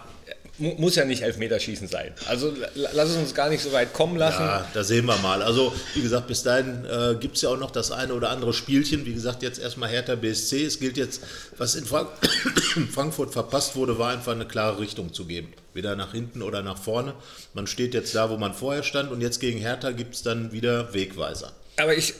muss 0.58 0.94
ja 0.96 1.04
nicht 1.06 1.22
Elfmeterschießen 1.22 1.88
sein. 1.88 2.12
Also 2.28 2.52
la- 2.74 2.90
lass 2.92 3.08
es 3.10 3.16
uns 3.16 3.34
gar 3.34 3.48
nicht 3.48 3.62
so 3.62 3.72
weit 3.72 3.92
kommen 3.94 4.16
lassen. 4.16 4.42
Ja, 4.42 4.66
da 4.74 4.84
sehen 4.84 5.06
wir 5.06 5.16
mal. 5.18 5.42
Also, 5.42 5.72
wie 5.94 6.02
gesagt, 6.02 6.26
bis 6.26 6.42
dahin 6.42 6.84
äh, 6.84 7.14
gibt 7.18 7.36
es 7.36 7.42
ja 7.42 7.48
auch 7.48 7.56
noch 7.58 7.70
das 7.70 7.90
eine 7.90 8.12
oder 8.12 8.28
andere 8.30 8.52
Spielchen. 8.52 9.06
Wie 9.06 9.14
gesagt, 9.14 9.42
jetzt 9.42 9.58
erstmal 9.58 9.88
Hertha 9.88 10.16
BSC. 10.16 10.64
Es 10.64 10.78
gilt 10.78 10.96
jetzt, 10.98 11.22
was 11.56 11.74
in 11.76 11.86
Frank 11.86 12.08
Frankfurt 12.92 13.32
verpasst 13.32 13.76
wurde, 13.76 13.98
war 13.98 14.10
einfach 14.12 14.32
eine 14.32 14.46
klare 14.46 14.78
Richtung 14.80 15.12
zu 15.12 15.24
geben. 15.24 15.52
Weder 15.72 15.96
nach 15.96 16.12
hinten 16.12 16.42
oder 16.42 16.62
nach 16.62 16.78
vorne. 16.78 17.14
Man 17.54 17.66
steht 17.66 17.94
jetzt 17.94 18.14
da, 18.14 18.28
wo 18.30 18.36
man 18.36 18.52
vorher 18.54 18.82
stand 18.82 19.10
und 19.10 19.20
jetzt 19.20 19.40
gegen 19.40 19.58
Hertha 19.58 19.92
gibt 19.92 20.14
es 20.14 20.22
dann 20.22 20.52
wieder 20.52 20.92
Wegweiser. 20.92 21.52
Aber 21.78 21.96
ich, 21.96 22.14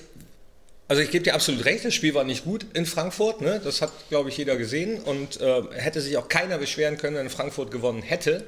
also 0.91 1.03
ich 1.03 1.13
gebe 1.13 1.23
dir 1.23 1.35
absolut 1.35 1.65
recht, 1.67 1.85
das 1.85 1.95
Spiel 1.95 2.15
war 2.15 2.25
nicht 2.25 2.43
gut 2.45 2.67
in 2.75 2.85
Frankfurt. 2.85 3.41
Ne? 3.43 3.61
Das 3.63 3.81
hat, 3.81 3.93
glaube 4.09 4.29
ich, 4.29 4.37
jeder 4.37 4.57
gesehen 4.57 5.01
und 5.01 5.41
äh, 5.41 5.63
hätte 5.71 6.01
sich 6.01 6.17
auch 6.17 6.27
keiner 6.27 6.59
beschweren 6.59 6.97
können, 6.99 7.15
wenn 7.15 7.31
Frankfurt 7.31 7.71
gewonnen 7.71 8.03
hätte. 8.03 8.45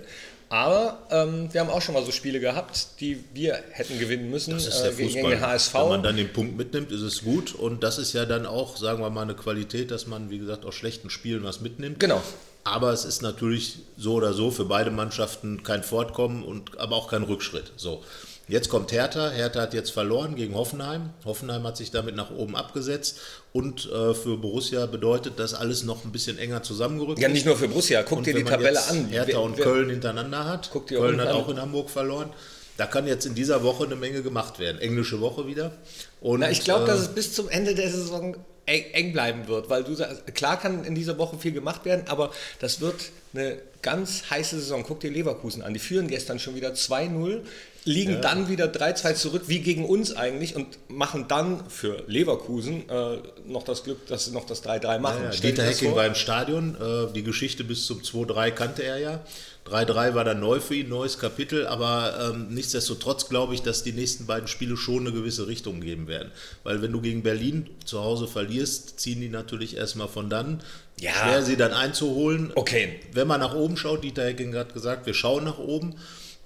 Aber 0.49 1.07
ähm, 1.13 1.49
wir 1.53 1.61
haben 1.61 1.71
auch 1.71 1.81
schon 1.81 1.95
mal 1.95 2.05
so 2.05 2.11
Spiele 2.11 2.41
gehabt, 2.41 3.01
die 3.01 3.23
wir 3.33 3.63
hätten 3.71 3.97
gewinnen 4.01 4.29
müssen 4.29 4.55
Das 4.55 4.67
ist 4.67 4.81
äh, 4.81 4.83
der 4.83 4.93
gegen 4.95 5.11
Fußball. 5.11 5.31
den 5.31 5.41
HSV. 5.41 5.75
Wenn 5.75 5.89
man 5.89 6.03
dann 6.03 6.17
den 6.17 6.33
Punkt 6.33 6.57
mitnimmt, 6.57 6.91
ist 6.91 7.03
es 7.03 7.23
gut. 7.23 7.55
Und 7.55 7.85
das 7.85 7.99
ist 7.99 8.13
ja 8.13 8.25
dann 8.25 8.45
auch, 8.45 8.77
sagen 8.77 9.01
wir 9.01 9.11
mal, 9.11 9.23
eine 9.23 9.35
Qualität, 9.35 9.93
dass 9.93 10.09
man, 10.09 10.29
wie 10.29 10.41
gesagt, 10.41 10.65
aus 10.65 10.75
schlechten 10.75 11.11
Spielen 11.11 11.45
was 11.45 11.61
mitnimmt. 11.61 12.01
Genau. 12.01 12.21
Aber 12.65 12.93
es 12.93 13.05
ist 13.05 13.23
natürlich 13.23 13.79
so 13.97 14.15
oder 14.15 14.33
so 14.33 14.51
für 14.51 14.65
beide 14.65 14.91
Mannschaften 14.91 15.63
kein 15.63 15.85
Fortkommen 15.85 16.43
und 16.43 16.77
aber 16.81 16.97
auch 16.97 17.09
kein 17.09 17.23
Rückschritt. 17.23 17.73
So. 17.77 18.03
Jetzt 18.53 18.69
kommt 18.69 18.93
Hertha. 18.93 19.31
Hertha 19.31 19.63
hat 19.63 19.73
jetzt 19.73 19.93
verloren 19.93 20.35
gegen 20.35 20.55
Hoffenheim. 20.55 21.09
Hoffenheim 21.25 21.63
hat 21.67 21.79
sich 21.79 21.91
damit 21.91 22.17
nach 22.17 22.31
oben 22.31 22.55
abgesetzt. 22.55 23.19
Und 23.55 23.91
äh, 23.91 24.13
für 24.13 24.37
Borussia 24.37 24.85
bedeutet 24.85 25.39
das 25.39 25.55
alles 25.55 25.85
noch 25.85 26.05
ein 26.05 26.13
bisschen 26.13 26.37
enger 26.37 26.63
zusammengerückt. 26.63 27.19
ja, 27.19 27.31
nicht 27.31 27.47
nur 27.47 27.57
für 27.57 27.67
Borussia. 27.69 28.03
Guck 28.03 28.19
Und 28.19 28.27
dir 28.27 28.35
die 28.35 28.45
Tabelle 28.45 28.79
an. 28.91 29.09
Hertha 29.09 29.39
und 29.39 29.57
wer- 29.57 29.65
Köln 29.65 29.89
hintereinander 29.89 30.45
hat. 30.45 30.69
Guck 30.71 30.87
dir 30.89 30.99
Köln 30.99 31.19
hat 31.19 31.29
an. 31.29 31.35
auch 31.37 31.49
in 31.49 31.59
Hamburg 31.59 31.89
verloren. 31.89 32.29
Da 32.77 32.85
kann 32.85 33.07
jetzt 33.07 33.25
in 33.25 33.35
dieser 33.35 33.63
Woche 33.63 33.85
eine 33.87 33.97
Menge 33.97 34.23
gemacht 34.23 34.59
werden. 34.59 34.79
Englische 34.83 35.23
Woche 35.23 35.47
wieder. 35.47 35.73
Und, 36.21 36.41
Na, 36.41 36.51
ich 36.51 36.63
glaube, 36.63 36.85
äh, 36.85 36.89
dass 36.89 37.01
es 37.01 37.09
bis 37.09 37.33
zum 37.33 37.49
Ende 37.49 37.75
der 37.75 37.89
Saison 37.91 38.37
eng, 38.67 38.85
eng 38.93 39.13
bleiben 39.15 39.49
wird, 39.49 39.71
weil 39.71 39.83
du 39.83 39.95
sagst, 39.95 40.27
klar 40.35 40.61
kann 40.61 40.85
in 40.85 40.95
dieser 40.95 41.17
Woche 41.17 41.39
viel 41.39 41.53
gemacht 41.53 41.87
werden, 41.87 42.05
aber 42.09 42.31
das 42.61 42.83
wird 42.83 42.97
eine 43.35 43.57
ganz 43.83 44.31
heiße 44.31 44.59
Saison. 44.61 44.85
Guck 44.87 45.01
dir 45.01 45.11
Leverkusen 45.11 45.63
an. 45.63 45.75
Die 45.75 45.81
führen 45.81 46.09
gestern 46.09 46.39
schon 46.39 46.55
wieder 46.55 46.71
2-0, 46.71 47.41
liegen 47.85 48.21
dann 48.21 48.49
wieder 48.49 48.67
3-2 48.67 49.15
zurück, 49.15 49.43
wie 49.47 49.59
gegen 49.59 49.85
uns 49.85 50.15
eigentlich, 50.15 50.55
und 50.57 50.67
machen 50.89 51.27
dann 51.29 51.69
für 51.69 52.05
Leverkusen 52.07 52.89
äh, 52.89 53.19
noch 53.47 53.65
das 53.65 53.85
Glück, 53.85 54.07
dass 54.07 54.27
sie 54.27 54.31
noch 54.33 54.47
das 54.47 54.65
3-3 54.65 54.99
machen. 54.99 55.25
Ja, 55.25 55.31
dir 55.31 55.41
Dieter 55.41 55.65
Hecking 55.65 55.95
war 55.95 56.07
im 56.07 56.15
Stadion. 56.15 56.77
Äh, 56.77 57.13
die 57.13 57.23
Geschichte 57.25 57.65
bis 57.65 57.87
zum 57.87 58.01
2-3 58.01 58.53
kannte 58.53 58.83
er 58.85 58.99
ja. 58.99 59.21
3-3 59.67 60.15
war 60.15 60.25
dann 60.25 60.41
neu 60.41 60.59
für 60.59 60.75
ihn, 60.75 60.89
neues 60.89 61.19
Kapitel. 61.19 61.67
Aber 61.67 62.33
ähm, 62.33 62.49
nichtsdestotrotz 62.51 63.29
glaube 63.29 63.55
ich, 63.55 63.63
dass 63.63 63.83
die 63.83 63.93
nächsten 63.93 64.27
beiden 64.27 64.49
Spiele 64.49 64.77
schon 64.77 65.07
eine 65.07 65.13
gewisse 65.13 65.47
Richtung 65.47 65.81
geben 65.81 66.09
werden. 66.09 66.31
Weil 66.65 66.83
wenn 66.83 66.93
du 66.93 67.01
gegen 67.01 67.23
Berlin 67.23 67.71
zu 67.85 68.01
Hause 68.01 68.27
verlierst, 68.27 68.99
ziehen 68.99 69.21
die 69.21 69.29
natürlich 69.29 69.77
erstmal 69.77 70.09
von 70.09 70.29
dann. 70.29 70.63
Ja. 70.99 71.13
Schwer 71.13 71.43
sie 71.43 71.57
dann 71.57 71.73
einzuholen. 71.73 72.53
Okay. 72.55 73.01
Wenn 73.13 73.27
man 73.27 73.41
nach 73.41 73.55
oben 73.55 73.77
schaut, 73.77 74.05
Dieter 74.05 74.25
Hecking 74.25 74.55
hat 74.55 74.75
gesagt, 74.75 75.07
wir 75.07 75.15
schauen 75.15 75.45
nach 75.45 75.59
oben. 75.59 75.97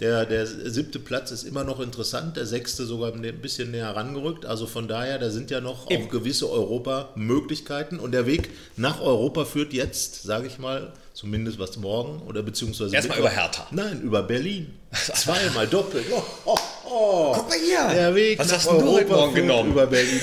Der, 0.01 0.27
der 0.27 0.47
siebte 0.47 0.99
Platz 0.99 1.31
ist 1.31 1.45
immer 1.45 1.65
noch 1.65 1.81
interessant, 1.81 2.37
der 2.37 2.45
sechste 2.45 2.85
sogar 2.85 3.15
ein 3.15 3.41
bisschen 3.41 3.71
näher 3.71 3.97
rangerückt. 3.97 4.45
Also 4.45 4.67
von 4.67 4.89
daher, 4.89 5.19
da 5.19 5.31
sind 5.31 5.51
ja 5.51 5.63
noch 5.63 5.91
Eben. 5.91 6.05
auch 6.05 6.09
gewisse 6.11 6.51
Europa-Möglichkeiten. 6.51 7.99
Und 7.99 8.13
der 8.13 8.27
Weg 8.27 8.51
nach 8.77 9.01
Europa 9.01 9.47
führt 9.47 9.73
jetzt, 9.73 10.23
sage 10.23 10.49
ich 10.49 10.59
mal, 10.59 10.93
zumindest 11.15 11.59
was 11.59 11.79
morgen 11.79 12.21
oder 12.29 12.43
beziehungsweise. 12.43 12.95
Erstmal 12.95 13.21
über 13.21 13.31
Hertha. 13.31 13.67
Nein, 13.71 14.03
über 14.03 14.23
Berlin. 14.23 14.75
Zweimal 14.93 15.67
doppelt. 15.67 16.05
Oh, 16.11 16.23
oh, 16.45 16.59
oh. 16.87 17.33
Guck 17.35 17.49
mal 17.49 17.59
hier. 17.59 17.89
Der 17.95 18.15
Weg 18.15 18.39
Was 18.39 18.53
hast 18.53 18.67
denn 18.71 18.79
du 18.79 18.85
Europa 18.87 18.97
heute 18.99 19.07
Morgen 19.13 19.35
genommen? 19.35 19.71
über 19.73 19.87
Berlin. 19.87 20.21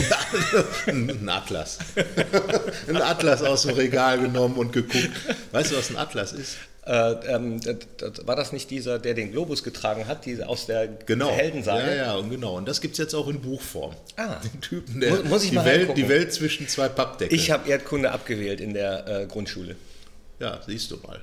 ein 0.88 1.29
Atlas. 1.29 1.79
ein 2.88 3.01
Atlas 3.01 3.41
aus 3.43 3.63
dem 3.63 3.75
Regal 3.75 4.20
genommen 4.20 4.55
und 4.58 4.72
geguckt. 4.74 5.10
Weißt 5.51 5.72
du, 5.72 5.77
was 5.77 5.89
ein 5.89 5.98
Atlas 5.98 6.34
ist? 6.34 6.58
Äh, 6.86 7.12
ähm, 7.34 7.62
das, 7.62 7.75
das, 7.98 8.27
war 8.27 8.36
das 8.36 8.51
nicht 8.51 8.70
dieser, 8.70 9.00
der 9.00 9.13
den 9.13 9.32
Globus 9.32 9.63
getragen 9.63 10.05
hat, 10.05 10.25
die 10.25 10.43
aus 10.43 10.65
der 10.65 10.88
Genau. 11.05 11.32
Heldensage? 11.32 11.88
Ja, 11.88 11.96
ja, 11.96 12.15
und 12.15 12.29
genau. 12.29 12.58
Und 12.58 12.67
das 12.67 12.82
gibt 12.82 12.93
es 12.93 12.98
jetzt 12.98 13.13
auch 13.13 13.29
in 13.29 13.39
Buchform. 13.41 13.96
Ah. 14.17 14.36
Den 14.43 14.60
Typen, 14.60 15.00
der 15.00 15.12
Muss- 15.12 15.24
muss 15.24 15.43
ich 15.46 15.51
die, 15.51 15.55
mal 15.55 15.63
Welt, 15.65 15.79
reingucken. 15.82 16.03
die 16.03 16.10
Welt 16.10 16.34
zwischen 16.34 16.67
zwei 16.67 16.89
Pappdeckeln. 16.89 17.39
Ich 17.39 17.51
habe 17.51 17.70
Erdkunde 17.70 18.12
abgewählt 18.12 18.60
in 18.60 18.74
der 18.74 19.08
äh, 19.08 19.25
Grundschule. 19.27 19.77
ja, 20.39 20.60
siehst 20.67 20.91
du 20.91 20.98
mal. 21.08 21.22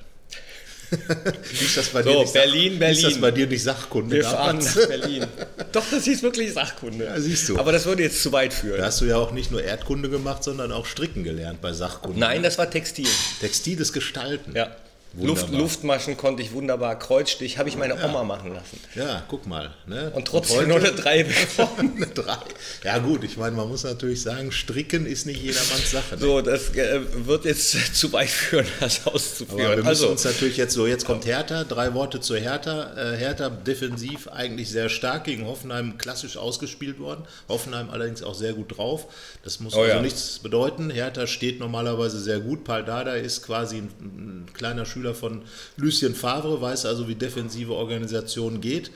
Ist 0.91 1.77
das 1.77 1.89
bei 1.89 2.03
So, 2.03 2.09
dir 2.11 2.19
nicht 2.21 2.33
Berlin, 2.33 2.79
Sach- 2.79 2.89
Ist 2.89 2.97
das 2.97 3.01
Berlin. 3.13 3.21
bei 3.21 3.31
dir 3.31 3.47
nicht 3.47 3.63
Sachkunde? 3.63 4.15
Wir 4.17 4.23
fahren 4.23 4.57
nach 4.59 4.87
Berlin. 4.87 5.25
Doch, 5.71 5.83
das 5.89 6.03
hieß 6.03 6.21
wirklich 6.23 6.53
Sachkunde. 6.53 7.05
Ja, 7.05 7.19
siehst 7.19 7.47
du. 7.49 7.57
Aber 7.57 7.71
das 7.71 7.85
würde 7.85 8.03
jetzt 8.03 8.21
zu 8.21 8.31
weit 8.31 8.53
führen. 8.53 8.77
Da 8.79 8.85
hast 8.87 9.01
du 9.01 9.05
ja 9.05 9.17
auch 9.17 9.31
nicht 9.31 9.51
nur 9.51 9.63
Erdkunde 9.63 10.09
gemacht, 10.09 10.43
sondern 10.43 10.71
auch 10.71 10.85
Stricken 10.85 11.23
gelernt 11.23 11.61
bei 11.61 11.73
Sachkunde. 11.73 12.19
Nein, 12.19 12.43
das 12.43 12.57
war 12.57 12.69
Textil. 12.69 13.07
Textiles 13.39 13.93
Gestalten. 13.93 14.53
Ja. 14.55 14.75
Luft. 15.19 15.49
Luftmaschen 15.51 16.15
konnte 16.15 16.41
ich 16.41 16.53
wunderbar. 16.53 16.97
Kreuzstich 16.97 17.57
habe 17.57 17.67
ich 17.67 17.75
meine 17.75 18.01
Oma 18.01 18.23
machen 18.23 18.53
lassen. 18.53 18.79
Ja, 18.95 19.23
guck 19.27 19.45
mal. 19.45 19.71
Ne? 19.85 20.09
Und 20.15 20.25
trotzdem 20.25 20.69
nur 20.69 20.77
eine 20.77 20.93
3 20.93 21.23
bekommen. 21.57 21.93
Eine 21.97 22.07
Drei. 22.07 22.37
Ja 22.85 22.97
gut, 22.99 23.25
ich 23.25 23.35
meine, 23.35 23.55
man 23.55 23.67
muss 23.67 23.83
natürlich 23.83 24.21
sagen, 24.21 24.53
Stricken 24.53 25.05
ist 25.05 25.25
nicht 25.25 25.41
jedermanns 25.43 25.91
Sache. 25.91 26.15
Ne? 26.15 26.21
So, 26.21 26.41
das 26.41 26.69
äh, 26.75 27.01
wird 27.25 27.43
jetzt 27.43 27.71
zu 27.95 28.13
weit 28.13 28.29
führen, 28.29 28.65
das 28.79 29.01
Aber 29.05 29.15
auszuführen. 29.15 29.59
wir 29.59 29.75
müssen 29.77 29.87
also, 29.87 30.09
uns 30.09 30.23
natürlich 30.23 30.55
jetzt 30.55 30.73
so, 30.73 30.87
jetzt 30.87 31.05
kommt 31.05 31.25
Hertha, 31.25 31.65
drei 31.65 31.93
Worte 31.93 32.21
zu 32.21 32.37
Hertha. 32.37 32.93
Äh, 32.95 33.17
Hertha 33.17 33.49
defensiv 33.49 34.29
eigentlich 34.29 34.69
sehr 34.69 34.87
stark 34.87 35.25
gegen 35.25 35.45
Hoffenheim 35.45 35.97
klassisch 35.97 36.37
ausgespielt 36.37 36.99
worden. 36.99 37.25
Hoffenheim 37.49 37.89
allerdings 37.89 38.23
auch 38.23 38.35
sehr 38.35 38.53
gut 38.53 38.77
drauf. 38.77 39.07
Das 39.43 39.59
muss 39.59 39.73
Oh 39.73 39.81
also 39.81 39.95
ja. 39.95 40.01
nichts 40.01 40.39
bedeuten. 40.39 40.89
Hertha 40.89 41.27
steht 41.27 41.59
normalerweise 41.59 42.19
sehr 42.21 42.39
gut. 42.39 42.63
Paul 42.63 42.85
Dada 42.85 43.15
ist 43.15 43.43
quasi 43.43 43.77
ein, 43.77 43.89
ein 43.99 44.53
kleiner 44.53 44.85
Schüler 44.85 45.00
von 45.13 45.41
Lucien 45.77 46.15
Favre, 46.15 46.61
weiß 46.61 46.85
also, 46.85 47.07
wie 47.07 47.15
defensive 47.15 47.73
Organisation 47.73 48.61
geht. 48.61 48.91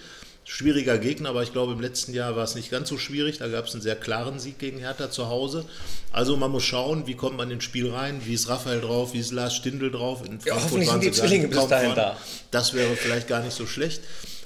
Schwieriger 0.48 1.00
Gegner, 1.00 1.30
aber 1.30 1.42
ich 1.42 1.54
glaube, 1.54 1.74
im 1.74 1.80
letzten 1.80 2.14
Jahr 2.14 2.36
war 2.36 2.44
es 2.44 2.54
nicht 2.54 2.70
ganz 2.70 2.88
so 2.88 3.00
schwierig. 3.00 3.40
Da 3.40 3.48
gab 3.48 3.66
es 3.66 3.74
einen 3.74 3.82
sehr 3.82 3.96
klaren 3.96 4.38
Sieg 4.38 4.60
gegen 4.60 4.78
Hertha 4.78 5.10
zu 5.10 5.28
Hause. 5.28 5.66
Also 6.12 6.38
man 6.38 6.52
muss 6.52 6.64
schauen, 6.64 7.08
wie 7.08 7.16
kommt 7.16 7.36
man 7.36 7.50
ins 7.50 7.64
Spiel 7.64 7.90
rein, 7.90 8.22
wie 8.26 8.36
ist 8.36 8.48
Raphael 8.48 8.80
drauf, 8.80 9.14
wie 9.14 9.20
ist 9.20 9.32
Lars 9.32 9.56
Stindl 9.56 9.90
drauf. 9.90 10.24
In 10.24 10.38
Ja, 10.46 10.54
hoffentlich 10.54 10.88
waren 10.90 11.02
sind 11.02 11.16
die 11.16 11.20
Zwillinge 11.20 11.48
bis 11.48 11.68
dahin 11.68 11.96
da. 11.96 12.16
Das 12.52 12.76
wäre 12.76 12.96
vielleicht 12.96 13.28
gar 13.28 13.42
nicht 13.42 13.56
so 13.56 13.66
schlecht. 13.66 14.02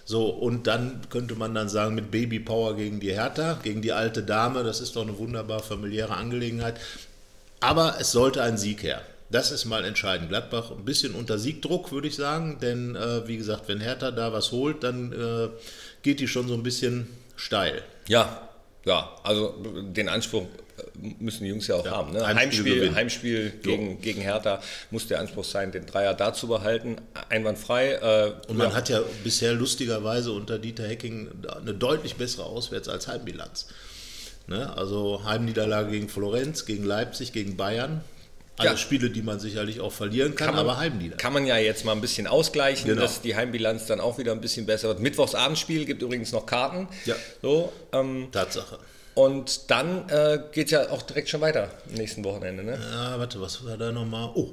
So, 0.06 0.30
und 0.30 0.68
dann 0.68 1.02
könnte 1.10 1.36
man 1.36 1.54
dann 1.54 1.68
sagen, 1.68 1.96
mit 1.96 2.12
Baby 2.12 2.40
Power 2.40 2.78
gegen 2.78 3.02
die 3.02 3.12
Hertha, 3.12 3.60
gegen 3.62 3.82
die 3.82 3.92
alte 3.92 4.24
Dame, 4.24 4.64
das 4.64 4.80
ist 4.80 4.96
doch 4.96 5.04
eine 5.04 5.18
wunderbar 5.18 5.62
familiäre 5.62 6.16
Angelegenheit. 6.16 6.80
Aber 7.60 7.98
es 8.00 8.12
sollte 8.12 8.42
ein 8.42 8.58
Sieg 8.58 8.84
her. 8.84 9.02
Das 9.32 9.52
ist 9.52 9.66
mal 9.66 9.86
entscheidend. 9.86 10.30
Gladbach 10.30 10.72
ein 10.72 10.86
bisschen 10.86 11.14
unter 11.14 11.38
Siegdruck, 11.38 11.92
würde 11.92 12.08
ich 12.08 12.16
sagen, 12.16 12.58
denn 12.62 12.96
äh, 12.96 13.28
wie 13.28 13.38
gesagt, 13.38 13.68
wenn 13.68 13.80
Hertha 13.80 14.10
da 14.12 14.34
was 14.34 14.52
holt, 14.52 14.84
dann 14.84 15.12
äh, 15.14 15.50
geht 16.02 16.20
die 16.20 16.28
schon 16.28 16.48
so 16.48 16.56
ein 16.56 16.64
bisschen 16.64 17.08
steil. 17.36 17.84
ja, 18.08 18.46
ja, 18.86 19.14
also 19.24 19.56
den 19.84 20.08
Anspruch 20.08 20.44
äh, 20.44 21.14
müssen 21.20 21.44
die 21.44 21.50
Jungs 21.50 21.68
ja 21.68 21.76
auch 21.76 21.86
haben. 21.86 22.14
Ne? 22.14 22.26
Heimspiel 22.26 22.40
Heimspiel, 22.42 22.76
gewinnen. 22.76 22.96
Heimspiel 22.96 23.50
gegen, 23.62 24.02
gegen 24.02 24.22
Hertha 24.22 24.62
muss 24.90 25.06
der 25.08 25.20
Anspruch 25.20 25.44
sein, 25.44 25.72
den 25.74 25.86
Dreier 25.86 26.14
da 26.14 26.34
zu 26.34 26.48
behalten. 26.48 26.96
Einwandfrei. 27.28 27.92
Äh, 27.96 28.32
Und 28.50 28.58
man 28.58 28.74
hat 28.74 28.88
ja 28.90 29.02
bisher 29.24 29.54
lustigerweise 29.54 30.32
unter 30.32 30.58
Dieter 30.60 30.88
Hecking 30.88 31.28
eine 31.62 31.74
deutlich 31.74 32.16
bessere 32.16 32.44
Auswärts- 32.46 32.88
als 32.88 33.08
Heimbilanz. 33.10 33.68
Ne? 34.48 34.76
Also 34.76 35.24
Heimniederlage 35.26 35.92
gegen 35.92 36.08
Florenz, 36.08 36.66
gegen 36.66 36.86
Leipzig, 36.86 37.34
gegen 37.34 37.58
Bayern. 37.58 38.02
Alle 38.60 38.72
Ja. 38.72 38.78
Spiele, 38.78 39.10
die 39.10 39.22
man 39.22 39.40
sicherlich 39.40 39.80
auch 39.80 39.92
verlieren 39.92 40.36
kann, 40.36 40.54
aber 40.56 40.78
Heimniederlage. 40.78 41.18
Kann 41.22 41.34
man 41.34 41.46
ja 41.48 41.58
jetzt 41.58 41.86
mal 41.86 41.94
ein 41.94 42.02
bisschen 42.02 42.28
ausgleichen, 42.28 42.88
Genau. 42.90 43.02
dass 43.02 43.22
die 43.22 43.36
Heimbilanz 43.36 43.86
dann 43.88 44.00
auch 44.00 44.18
wieder 44.18 44.32
ein 44.34 44.42
bisschen 44.42 44.66
besser 44.66 44.90
wird. 44.90 45.00
Mittwochsabendspiel 45.00 45.86
gibt 45.86 46.02
übrigens 46.02 46.32
noch 46.32 46.46
Karten. 46.46 46.88
Ja. 47.06 47.16
So, 47.42 47.72
ähm, 47.94 48.28
Tatsache. 48.32 48.78
und 49.16 49.72
dann 49.72 50.08
äh, 50.10 50.40
geht 50.52 50.72
ja 50.72 50.90
auch 50.92 51.02
direkt 51.02 51.30
schon 51.30 51.42
weiter 51.42 51.70
am 51.88 51.94
nächsten 51.96 52.24
Wochenende. 52.24 52.64
Ne? 52.64 52.80
Ja, 52.92 53.18
warte, 53.18 53.42
was 53.42 53.66
war 53.66 53.78
da 53.78 53.92
nochmal? 53.92 54.30
Oh, 54.36 54.52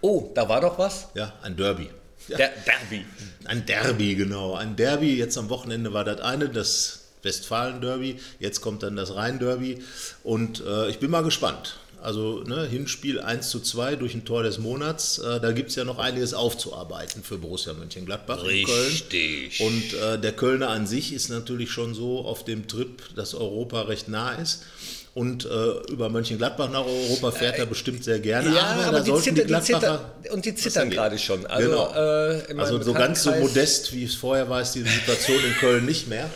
Oh, 0.00 0.30
da 0.34 0.48
war 0.48 0.60
doch 0.62 0.78
was. 0.78 1.08
ja, 1.14 1.34
ein 1.42 1.56
Derby. 1.56 1.90
Ja, 2.28 2.36
Der 2.38 2.50
Derby. 2.66 3.04
ein 3.44 3.64
Derby, 3.66 4.14
genau. 4.14 4.54
Ein 4.54 4.76
Derby. 4.76 5.14
Jetzt 5.16 5.36
am 5.38 5.48
Wochenende 5.50 5.92
war 5.92 6.04
das 6.04 6.20
eine, 6.20 6.48
das 6.48 7.00
Westfalen-Derby. 7.22 8.18
Jetzt 8.38 8.60
kommt 8.60 8.82
dann 8.82 8.96
das 8.96 9.14
Rhein-Derby. 9.14 9.82
Und 10.24 10.62
äh, 10.66 10.88
ich 10.88 10.98
bin 10.98 11.10
mal 11.10 11.22
gespannt. 11.22 11.78
Also 12.02 12.42
ne, 12.44 12.66
Hinspiel 12.66 13.20
1 13.20 13.48
zu 13.50 13.60
2 13.60 13.96
durch 13.96 14.14
ein 14.14 14.24
Tor 14.24 14.42
des 14.42 14.58
Monats. 14.58 15.18
Äh, 15.18 15.40
da 15.40 15.52
gibt 15.52 15.70
es 15.70 15.76
ja 15.76 15.84
noch 15.84 15.98
einiges 15.98 16.34
aufzuarbeiten 16.34 17.22
für 17.22 17.38
Borussia 17.38 17.72
Mönchengladbach 17.74 18.44
in 18.44 18.64
Köln. 18.66 18.86
Richtig. 18.86 19.60
Und 19.60 19.94
äh, 19.94 20.18
der 20.18 20.32
Kölner 20.32 20.68
an 20.68 20.86
sich 20.86 21.12
ist 21.12 21.28
natürlich 21.28 21.70
schon 21.70 21.94
so 21.94 22.20
auf 22.20 22.44
dem 22.44 22.68
Trip, 22.68 23.02
dass 23.16 23.34
Europa 23.34 23.82
recht 23.82 24.08
nah 24.08 24.32
ist. 24.34 24.62
Und 25.14 25.46
äh, 25.46 25.48
über 25.90 26.10
Mönchengladbach 26.10 26.70
nach 26.70 26.84
Europa 26.86 27.32
fährt 27.32 27.58
er 27.58 27.66
bestimmt 27.66 28.04
sehr 28.04 28.20
gerne. 28.20 28.54
Ja, 28.54 28.62
aber, 28.66 28.84
aber, 28.84 28.98
da 28.98 29.04
die, 29.04 29.14
zitter, 29.20 29.44
die 29.44 29.52
die 29.52 29.60
zittern, 29.60 29.80
Gladbacher 29.80 30.32
und 30.32 30.44
die 30.44 30.54
zittern 30.54 30.90
gerade 30.90 31.18
schon. 31.18 31.44
Also, 31.46 31.68
Genau. 31.68 31.92
äh, 31.92 32.54
Also 32.58 32.80
so 32.82 32.92
ganz 32.92 33.24
so 33.24 33.32
modest, 33.32 33.92
wie 33.92 34.04
es 34.04 34.14
vorher 34.14 34.48
war, 34.48 34.62
ist 34.62 34.72
die 34.76 34.82
Situation 34.82 35.38
in 35.44 35.54
Köln 35.54 35.86
nicht 35.86 36.06
mehr. 36.06 36.30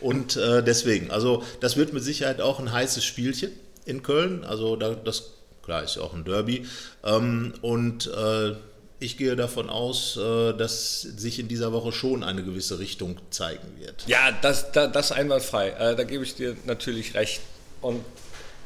Und 0.00 0.36
äh, 0.36 0.64
deswegen, 0.64 1.12
also 1.12 1.44
das 1.60 1.76
wird 1.76 1.92
mit 1.92 2.02
Sicherheit 2.02 2.40
auch 2.40 2.58
ein 2.58 2.72
heißes 2.72 3.04
Spielchen 3.04 3.52
in 3.84 4.02
Köln. 4.02 4.44
Also 4.44 4.76
da, 4.76 4.94
das, 4.94 5.30
klar, 5.62 5.82
ist 5.82 5.96
ja 5.96 6.02
auch 6.02 6.14
ein 6.14 6.24
Derby. 6.24 6.66
Ähm, 7.04 7.54
und 7.62 8.06
äh, 8.06 8.52
ich 9.00 9.16
gehe 9.16 9.36
davon 9.36 9.68
aus, 9.70 10.16
äh, 10.16 10.52
dass 10.54 11.02
sich 11.02 11.38
in 11.38 11.48
dieser 11.48 11.72
Woche 11.72 11.92
schon 11.92 12.22
eine 12.24 12.42
gewisse 12.42 12.78
Richtung 12.78 13.18
zeigen 13.30 13.66
wird. 13.78 14.04
Ja, 14.06 14.30
das, 14.42 14.72
das, 14.72 14.92
das 14.92 15.12
einwandfrei. 15.12 15.70
Äh, 15.70 15.96
da 15.96 16.04
gebe 16.04 16.24
ich 16.24 16.34
dir 16.34 16.56
natürlich 16.64 17.14
recht. 17.14 17.40
Und 17.80 18.02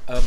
ähm, 0.08 0.22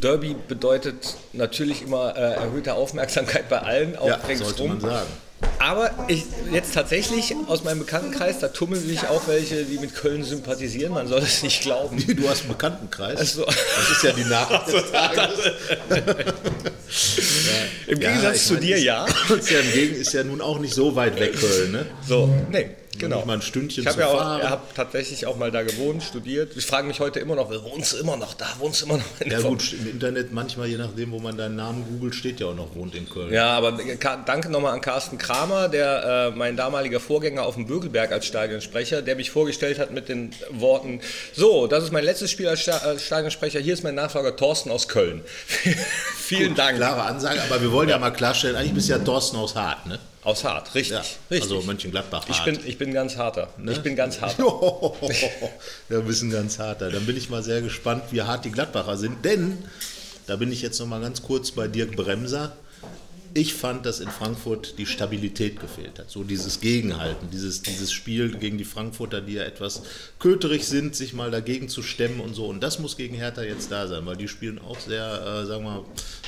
Derby 0.00 0.34
bedeutet 0.48 1.16
natürlich 1.32 1.82
immer 1.82 2.16
äh, 2.16 2.34
erhöhte 2.34 2.74
Aufmerksamkeit 2.74 3.48
bei 3.48 3.60
allen, 3.60 3.96
auch 3.96 4.06
Ja, 4.08 4.20
sollte 4.36 4.62
man 4.64 4.72
ringsrum. 4.72 4.80
sagen. 4.80 5.10
Aber 5.58 5.90
ich, 6.08 6.24
jetzt 6.52 6.74
tatsächlich 6.74 7.34
aus 7.48 7.64
meinem 7.64 7.80
Bekanntenkreis, 7.80 8.38
da 8.38 8.48
tummeln 8.48 8.86
sich 8.86 9.06
auch 9.08 9.26
welche, 9.28 9.64
die 9.64 9.78
mit 9.78 9.94
Köln 9.94 10.22
sympathisieren. 10.24 10.92
Man 10.92 11.08
soll 11.08 11.20
es 11.22 11.42
nicht 11.42 11.62
glauben. 11.62 12.02
Du 12.16 12.28
hast 12.28 12.40
einen 12.42 12.50
Bekanntenkreis. 12.50 13.18
Also- 13.18 13.44
das 13.46 13.90
ist 13.90 14.02
ja 14.04 14.12
die 14.12 14.24
Nachricht 14.24 14.66
des 14.74 14.90
Tages. 14.90 15.38
Im 17.86 18.00
Ja, 18.00 18.08
Gegensatz 18.10 18.36
ich 18.36 18.42
zu 18.44 18.54
meine, 18.54 18.66
dir, 18.66 18.78
ja. 18.78 19.06
Ist 19.36 19.50
ja, 19.50 19.58
ist 19.60 20.12
ja 20.12 20.24
nun 20.24 20.40
auch 20.40 20.58
nicht 20.58 20.74
so 20.74 20.94
weit 20.96 21.18
weg, 21.18 21.34
Köln. 21.38 21.72
Ne? 21.72 21.86
So, 22.06 22.32
nee, 22.50 22.70
genau. 22.98 23.16
Nicht 23.16 23.26
mal 23.26 23.34
ein 23.34 23.42
Stündchen 23.42 23.82
ich 23.82 23.86
habe 23.86 23.96
zu 23.96 24.00
ja 24.02 24.08
auch, 24.08 24.18
fahren. 24.18 24.40
ich 24.42 24.48
hab 24.48 24.74
tatsächlich 24.74 25.26
auch 25.26 25.36
mal 25.36 25.50
da 25.50 25.62
gewohnt, 25.62 26.02
studiert. 26.02 26.56
Ich 26.56 26.66
frage 26.66 26.86
mich 26.86 27.00
heute 27.00 27.20
immer 27.20 27.34
noch, 27.34 27.50
wohnst 27.50 27.92
du 27.92 27.96
immer 27.98 28.16
noch 28.16 28.34
da? 28.34 28.46
Wohnst 28.58 28.82
du 28.82 28.86
immer 28.86 28.96
noch 28.98 29.04
in 29.20 29.30
Ja 29.30 29.38
Vor- 29.40 29.50
gut, 29.50 29.72
im 29.72 29.88
Internet 29.90 30.32
manchmal, 30.32 30.68
je 30.68 30.76
nachdem, 30.76 31.12
wo 31.12 31.18
man 31.18 31.36
deinen 31.36 31.56
Namen 31.56 31.84
googelt, 31.88 32.14
steht 32.14 32.40
ja 32.40 32.46
auch 32.48 32.54
noch, 32.54 32.74
wohnt 32.74 32.94
in 32.94 33.08
Köln. 33.08 33.32
Ja, 33.32 33.56
aber 33.56 33.72
Ka- 33.98 34.22
danke 34.24 34.48
nochmal 34.50 34.72
an 34.74 34.80
Carsten 34.80 35.18
Kramer, 35.18 35.68
der 35.68 36.30
äh, 36.34 36.36
mein 36.36 36.56
damaliger 36.56 37.00
Vorgänger 37.00 37.44
auf 37.44 37.54
dem 37.54 37.66
Bögelberg 37.66 38.12
als 38.12 38.26
Stadionsprecher, 38.26 39.02
der 39.02 39.16
mich 39.16 39.30
vorgestellt 39.30 39.78
hat 39.78 39.90
mit 39.92 40.08
den 40.08 40.30
Worten: 40.50 41.00
So, 41.34 41.66
das 41.66 41.84
ist 41.84 41.92
mein 41.92 42.04
letztes 42.04 42.30
Spiel 42.30 42.48
als 42.48 42.60
Sta 42.60 42.78
als 42.78 43.04
Stadionsprecher. 43.04 43.60
Hier 43.60 43.74
ist 43.74 43.82
mein 43.84 43.94
Nachfolger 43.94 44.36
Thorsten 44.36 44.70
aus 44.70 44.88
Köln. 44.88 45.22
Vielen 46.16 46.54
Dank. 46.54 46.76
Klare 46.78 47.02
Ansage, 47.02 47.40
aber 47.42 47.60
wir 47.60 47.70
wollen 47.72 47.88
ja 47.88 47.98
mal 47.98 48.10
klarstellen, 48.10 48.56
eigentlich 48.56 48.74
bist 48.74 48.88
du 48.88 48.92
ja 48.94 48.98
Thorsten 48.98 49.36
aus 49.36 49.54
Hart, 49.54 49.86
ne? 49.86 49.98
Aus 50.24 50.42
Hart, 50.42 50.74
richtig. 50.74 50.96
Ja, 50.96 51.04
richtig. 51.30 51.42
also 51.42 51.62
Mönchengladbach 51.62 52.26
ich, 52.28 52.36
Hart. 52.38 52.46
bin, 52.46 52.60
ich 52.66 52.78
bin 52.78 52.94
ganz 52.94 53.16
harter. 53.16 53.48
Ich 53.66 53.82
bin 53.82 53.94
ganz 53.94 54.20
harter. 54.22 54.42
bist 56.00 56.22
du 56.22 56.26
ein 56.26 56.30
ganz 56.30 56.58
harter. 56.58 56.90
Dann 56.90 57.04
bin 57.04 57.16
ich 57.16 57.28
mal 57.28 57.42
sehr 57.42 57.60
gespannt, 57.60 58.04
wie 58.10 58.22
hart 58.22 58.44
die 58.46 58.50
Gladbacher 58.50 58.96
sind, 58.96 59.24
denn 59.24 59.58
da 60.26 60.36
bin 60.36 60.50
ich 60.50 60.62
jetzt 60.62 60.80
noch 60.80 60.86
mal 60.86 61.00
ganz 61.02 61.22
kurz 61.22 61.50
bei 61.50 61.68
Dirk 61.68 61.94
Bremser. 61.94 62.56
Ich 63.36 63.54
fand, 63.54 63.84
dass 63.84 63.98
in 63.98 64.08
Frankfurt 64.08 64.78
die 64.78 64.86
Stabilität 64.86 65.58
gefehlt 65.60 65.98
hat. 65.98 66.08
So 66.08 66.22
dieses 66.22 66.60
Gegenhalten, 66.60 67.30
dieses, 67.32 67.62
dieses 67.62 67.92
Spiel 67.92 68.36
gegen 68.36 68.58
die 68.58 68.64
Frankfurter, 68.64 69.20
die 69.20 69.34
ja 69.34 69.42
etwas 69.42 69.82
köterig 70.20 70.64
sind, 70.66 70.94
sich 70.94 71.14
mal 71.14 71.32
dagegen 71.32 71.68
zu 71.68 71.82
stemmen 71.82 72.20
und 72.20 72.34
so. 72.34 72.46
Und 72.46 72.60
das 72.62 72.78
muss 72.78 72.96
gegen 72.96 73.16
Hertha 73.16 73.42
jetzt 73.42 73.72
da 73.72 73.88
sein, 73.88 74.06
weil 74.06 74.16
die 74.16 74.28
spielen 74.28 74.60
auch 74.60 74.78
sehr, 74.78 75.04
äh, 75.42 75.46
sagen 75.46 75.64
wir 75.64 75.70
mal, 75.70 75.84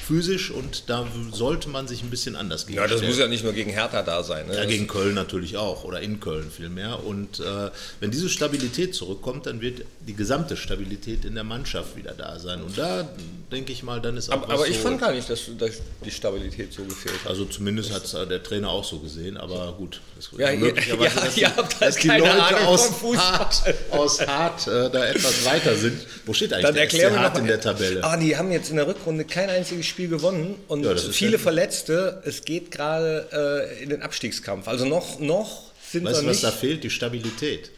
physisch 0.07 0.51
und 0.51 0.85
da 0.89 1.07
sollte 1.33 1.69
man 1.69 1.89
sich 1.89 2.03
ein 2.03 2.11
bisschen 2.11 2.37
anders 2.37 2.63
Ja, 2.63 2.67
gegenstellen. 2.67 3.01
das 3.01 3.09
muss 3.09 3.19
ja 3.19 3.27
nicht 3.27 3.43
nur 3.43 3.53
gegen 3.53 3.71
Hertha 3.71 4.03
da 4.03 4.23
sein. 4.23 4.47
Ne? 4.47 4.55
Ja, 4.55 4.65
gegen 4.65 4.87
Köln 4.87 5.15
natürlich 5.15 5.57
auch 5.57 5.85
oder 5.85 6.01
in 6.01 6.21
Köln 6.21 6.51
vielmehr. 6.51 7.05
Und 7.05 7.41
äh, 7.41 7.71
wenn 8.01 8.11
diese 8.13 8.29
Stabilität 8.29 8.95
zurückkommt, 8.95 9.47
dann 9.47 9.61
wird 9.61 9.83
die 10.07 10.15
gesamte 10.15 10.57
Stabilität 10.57 11.25
in 11.25 11.35
der 11.35 11.43
Mannschaft 11.45 11.97
wieder 11.97 12.13
da 12.13 12.39
sein. 12.39 12.63
Und 12.63 12.79
da 12.79 13.09
denke 13.51 13.73
ich 13.73 13.83
mal, 13.83 14.01
dann 14.01 14.17
ist 14.17 14.29
auch 14.29 14.35
aber, 14.43 14.53
aber 14.55 14.69
ich 14.69 14.77
so, 14.77 14.83
fand 14.83 15.01
gar 15.01 15.13
nicht, 15.13 15.29
dass, 15.29 15.51
dass 15.59 15.81
die 16.05 16.11
Stabilität 16.11 16.73
so 16.73 16.85
gefehlt 17.03 17.21
hat. 17.21 17.31
also 17.31 17.45
zumindest 17.45 17.93
hat 17.93 18.05
es 18.05 18.11
der 18.13 18.43
Trainer 18.43 18.71
auch 18.71 18.85
so 18.85 18.99
gesehen, 18.99 19.37
aber 19.37 19.75
gut. 19.79 20.01
Das 20.17 20.31
Ja, 20.39 20.53
möglicherweise, 20.53 21.15
ja, 21.17 21.21
dass 21.25 21.35
die, 21.35 21.41
ihr 21.41 21.57
habt 21.57 21.81
halt 21.81 21.83
dass 21.83 21.97
die 21.97 22.09
Leute 22.09 22.31
Ahnung 22.33 22.61
aus. 22.67 22.91
Hart, 23.17 23.75
aus 23.91 24.27
Hart 24.27 24.67
äh, 24.67 24.91
da 24.91 25.07
etwas 25.07 25.45
weiter 25.45 25.77
sind. 25.77 26.01
Wo 26.25 26.33
steht 26.35 26.53
eigentlich 26.53 26.65
Dann 26.67 26.75
der 26.75 26.91
SC 26.91 27.17
Hart 27.17 27.39
in 27.39 27.47
der 27.47 27.61
Tabelle? 27.61 28.03
Ah, 28.05 28.17
die 28.17 28.37
haben 28.37 28.51
jetzt 28.53 28.71
in 28.71 28.77
der 28.77 28.87
Rückrunde 28.87 29.25
kein 29.25 29.49
einziges 29.51 29.87
Spiel 29.87 30.09
gewonnen 30.09 30.57
und 30.69 30.85
Ja, 30.85 30.93
das 30.95 31.07
viele 31.09 31.33
ja- 31.33 31.39
Verletzte. 31.39 32.23
Es 32.25 32.45
geht 32.45 32.71
gerade 32.71 33.29
äh, 33.79 33.83
in 33.83 33.91
den 33.91 34.03
Abstiegskampf. 34.03 34.69
Also 34.69 34.85
noch, 34.85 35.21
noch 35.21 35.63
sind 35.91 36.05
weißt 36.05 36.17
wir 36.17 36.23
du, 36.23 36.29
was 36.29 36.37
nicht. 36.37 36.45
da 36.45 36.51
fehlt? 36.51 36.83
Die 36.85 36.91
Stabilität. 36.91 37.71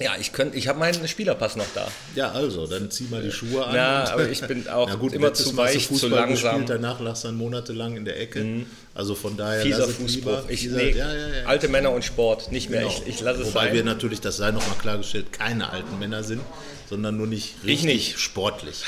Ja, 0.00 0.12
ich 0.20 0.30
könnte, 0.32 0.56
ich 0.56 0.68
habe 0.68 0.78
meinen 0.78 1.08
Spielerpass 1.08 1.56
noch 1.56 1.66
da. 1.74 1.88
Ja, 2.14 2.30
also, 2.30 2.68
dann 2.68 2.88
zieh 2.88 3.08
mal 3.10 3.20
die 3.20 3.32
Schuhe 3.32 3.66
an. 3.66 3.74
Ja, 3.74 4.08
aber 4.12 4.28
ich 4.28 4.40
bin 4.42 4.68
auch 4.68 4.96
gut, 5.00 5.12
immer 5.12 5.34
zu 5.34 5.56
weich, 5.56 5.72
zu 5.88 5.88
Fußball 5.94 6.10
langsam. 6.10 6.28
Mhm. 6.28 6.60
Gespielt, 6.60 6.68
danach 6.82 7.00
lagst 7.00 7.24
du 7.24 7.28
dann 7.28 7.36
monatelang 7.36 7.96
in 7.96 8.04
der 8.04 8.20
Ecke. 8.20 8.64
Also 8.94 9.16
von 9.16 9.36
daher 9.36 9.62
Fieser 9.62 9.88
lieber. 10.06 10.44
Ich, 10.48 10.60
Fieser- 10.60 10.76
nee, 10.76 10.90
ja, 10.92 11.12
ja, 11.12 11.28
ja. 11.40 11.44
Alte 11.46 11.66
Männer 11.66 11.90
und 11.90 12.04
Sport, 12.04 12.52
nicht 12.52 12.70
mehr. 12.70 12.82
Genau. 12.82 12.94
Ich, 13.06 13.14
ich 13.16 13.20
lasse 13.20 13.42
es 13.42 13.48
Wobei 13.48 13.66
sein. 13.66 13.74
wir 13.74 13.82
natürlich, 13.84 14.20
das 14.20 14.36
sei 14.36 14.52
nochmal 14.52 14.78
klargestellt, 14.78 15.32
keine 15.32 15.70
alten 15.70 15.98
Männer 15.98 16.22
sind, 16.22 16.42
sondern 16.88 17.16
nur 17.16 17.26
nicht 17.26 17.56
Ich 17.62 17.68
richtig 17.68 17.86
nicht. 17.86 18.18
sportlich. 18.20 18.84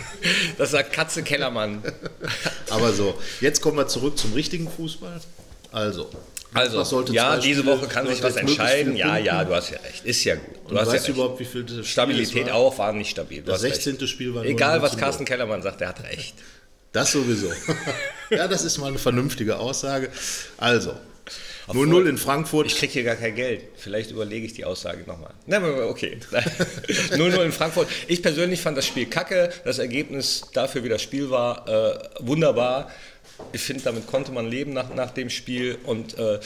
das 0.58 0.72
sagt 0.72 0.92
Katze 0.92 1.22
Kellermann. 1.22 1.82
Aber 2.70 2.92
so, 2.92 3.16
jetzt 3.40 3.60
kommen 3.60 3.76
wir 3.76 3.86
zurück 3.86 4.18
zum 4.18 4.32
richtigen 4.32 4.68
Fußball. 4.68 5.20
Also, 5.70 6.10
Also, 6.54 7.02
ja, 7.12 7.36
diese 7.38 7.64
Woche 7.66 7.86
kann 7.88 8.06
sich 8.06 8.22
was 8.22 8.36
entscheiden. 8.36 8.96
Ja, 8.96 9.18
ja, 9.18 9.44
du 9.44 9.54
hast 9.54 9.70
ja 9.70 9.78
recht. 9.80 10.04
Ist 10.04 10.24
ja 10.24 10.34
gut. 10.36 10.44
Du 10.66 10.70
Und 10.70 10.80
hast 10.80 10.88
weißt 10.88 11.08
ja 11.08 11.12
du 11.12 11.20
überhaupt, 11.20 11.40
wie 11.40 11.44
viel 11.44 11.62
das 11.62 11.72
Spiel 11.72 11.84
Stabilität 11.84 12.46
war? 12.46 12.54
auch 12.54 12.78
war 12.78 12.92
nicht 12.92 13.10
stabil. 13.10 13.40
Du 13.40 13.46
Das 13.46 13.56
hast 13.56 13.64
recht. 13.64 13.82
16. 13.82 14.08
Spiel 14.08 14.34
war 14.34 14.44
Egal, 14.44 14.76
0 14.78 14.82
was 14.82 14.92
zu 14.92 14.96
0. 14.96 15.04
Carsten 15.04 15.24
Kellermann 15.24 15.62
sagt, 15.62 15.80
der 15.80 15.88
hat 15.88 16.02
recht. 16.04 16.34
Das 16.92 17.12
sowieso. 17.12 17.48
ja, 18.30 18.48
das 18.48 18.64
ist 18.64 18.78
mal 18.78 18.86
eine 18.88 18.98
vernünftige 18.98 19.58
Aussage. 19.58 20.08
Also, 20.56 20.94
0-0 21.68 22.08
in 22.08 22.16
Frankfurt. 22.16 22.66
Ich 22.66 22.78
kriege 22.78 22.92
hier 22.94 23.04
gar 23.04 23.16
kein 23.16 23.34
Geld. 23.34 23.62
Vielleicht 23.76 24.10
überlege 24.10 24.46
ich 24.46 24.54
die 24.54 24.64
Aussage 24.64 25.04
nochmal. 25.06 25.34
Na, 25.46 25.62
okay. 25.84 26.18
0-0 27.10 27.44
in 27.44 27.52
Frankfurt. 27.52 27.88
Ich 28.06 28.22
persönlich 28.22 28.60
fand 28.62 28.78
das 28.78 28.86
Spiel 28.86 29.06
kacke. 29.06 29.50
Das 29.64 29.78
Ergebnis 29.78 30.42
dafür, 30.54 30.82
wie 30.82 30.88
das 30.88 31.02
Spiel 31.02 31.28
war, 31.28 31.68
äh, 31.68 31.98
wunderbar. 32.20 32.90
Ich 33.52 33.60
finde, 33.62 33.84
damit 33.84 34.06
konnte 34.06 34.32
man 34.32 34.48
leben 34.50 34.72
nach, 34.72 34.92
nach 34.94 35.10
dem 35.10 35.30
Spiel. 35.30 35.78
Und 35.84 36.18
äh, 36.18 36.40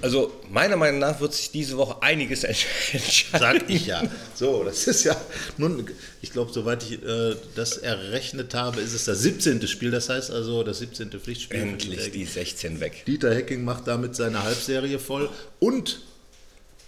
also 0.00 0.32
meiner 0.50 0.76
Meinung 0.76 1.00
nach 1.00 1.18
wird 1.20 1.34
sich 1.34 1.50
diese 1.50 1.76
Woche 1.76 2.00
einiges 2.02 2.44
entsch- 2.48 2.66
entscheiden. 2.92 3.60
Sag 3.60 3.68
ich 3.70 3.86
ja. 3.86 4.02
So, 4.34 4.62
das 4.62 4.86
ist 4.86 5.04
ja 5.04 5.16
nun, 5.56 5.90
ich 6.22 6.32
glaube, 6.32 6.52
soweit 6.52 6.84
ich 6.84 7.02
äh, 7.02 7.34
das 7.56 7.78
errechnet 7.78 8.54
habe, 8.54 8.80
ist 8.80 8.94
es 8.94 9.04
das 9.06 9.20
17. 9.20 9.66
Spiel. 9.66 9.90
Das 9.90 10.08
heißt 10.08 10.30
also 10.30 10.62
das 10.62 10.78
17. 10.78 11.10
Pflichtspiel. 11.10 11.58
Endlich 11.60 12.12
die 12.12 12.24
16 12.24 12.80
weg. 12.80 13.04
Dieter 13.06 13.34
Hecking 13.34 13.64
macht 13.64 13.88
damit 13.88 14.14
seine 14.14 14.42
Halbserie 14.44 14.98
voll. 15.00 15.28
Und 15.58 16.00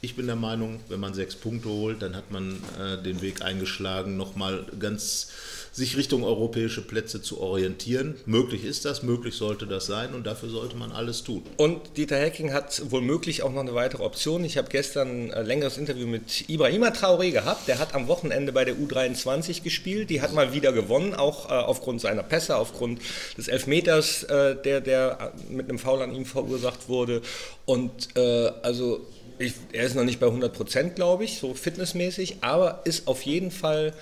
ich 0.03 0.17
bin 0.17 0.27
der 0.27 0.37
Meinung, 0.37 0.81
wenn 0.89 1.01
man 1.01 1.15
sechs 1.15 1.35
Punkte 1.35 1.69
holt, 1.69 2.03
dann 2.03 2.17
hat 2.17 2.31
man 2.31 2.63
äh, 2.79 3.03
den 3.03 3.21
Weg 3.21 3.43
eingeschlagen, 3.43 4.17
nochmal 4.17 4.65
ganz 4.79 5.29
sich 5.73 5.97
Richtung 5.97 6.25
europäische 6.25 6.83
Plätze 6.83 7.23
zu 7.23 7.41
orientieren. 7.41 8.17
Möglich 8.27 8.65
ist 8.65 8.85
das, 8.85 9.03
möglich 9.03 9.37
sollte 9.37 9.67
das 9.67 9.87
sein 9.87 10.15
und 10.15 10.27
dafür 10.27 10.49
sollte 10.49 10.77
man 10.77 10.91
alles 10.91 11.23
tun. 11.23 11.43
Und 11.57 11.97
Dieter 11.97 12.17
Hecking 12.17 12.53
hat 12.53 12.83
womöglich 12.91 13.43
auch 13.43 13.53
noch 13.53 13.61
eine 13.61 13.75
weitere 13.75 14.03
Option. 14.03 14.45
Ich 14.45 14.59
habe 14.59 14.69
gestern 14.69 15.31
ein 15.33 15.47
längeres 15.47 15.79
Interview 15.79 16.07
mit 16.07 16.49
Ibrahima 16.49 16.89
Traoré 16.89 17.31
gehabt. 17.31 17.69
Der 17.69 17.79
hat 17.79 17.95
am 17.95 18.09
Wochenende 18.09 18.53
bei 18.53 18.65
der 18.65 18.75
U23 18.75 19.63
gespielt. 19.63 20.11
Die 20.11 20.21
hat 20.23 20.33
mal 20.35 20.53
wieder 20.53 20.73
gewonnen, 20.73 21.15
auch 21.15 21.49
äh, 21.49 21.53
aufgrund 21.53 22.01
seiner 22.01 22.23
Pässe, 22.23 22.57
aufgrund 22.57 23.01
des 23.39 23.49
Elfmeters, 23.49 24.25
äh, 24.25 24.57
der, 24.57 24.81
der 24.81 25.33
mit 25.49 25.69
einem 25.69 25.79
Foul 25.79 26.03
an 26.03 26.15
ihm 26.15 26.25
verursacht 26.25 26.89
wurde. 26.89 27.23
Und 27.65 28.17
äh, 28.17 28.51
also 28.63 29.07
ich, 29.41 29.55
er 29.73 29.85
ist 29.85 29.95
noch 29.95 30.05
nicht 30.05 30.21
bei 30.21 30.27
100 30.27 30.53
Prozent, 30.53 30.97
glaube 30.97 31.25
ich, 31.25 31.39
so 31.39 31.55
fitnessmäßig, 31.55 32.39
aber 32.43 32.83
ist 32.85 33.09
auf 33.09 33.23
jeden 33.23 33.51
Fall 33.51 33.95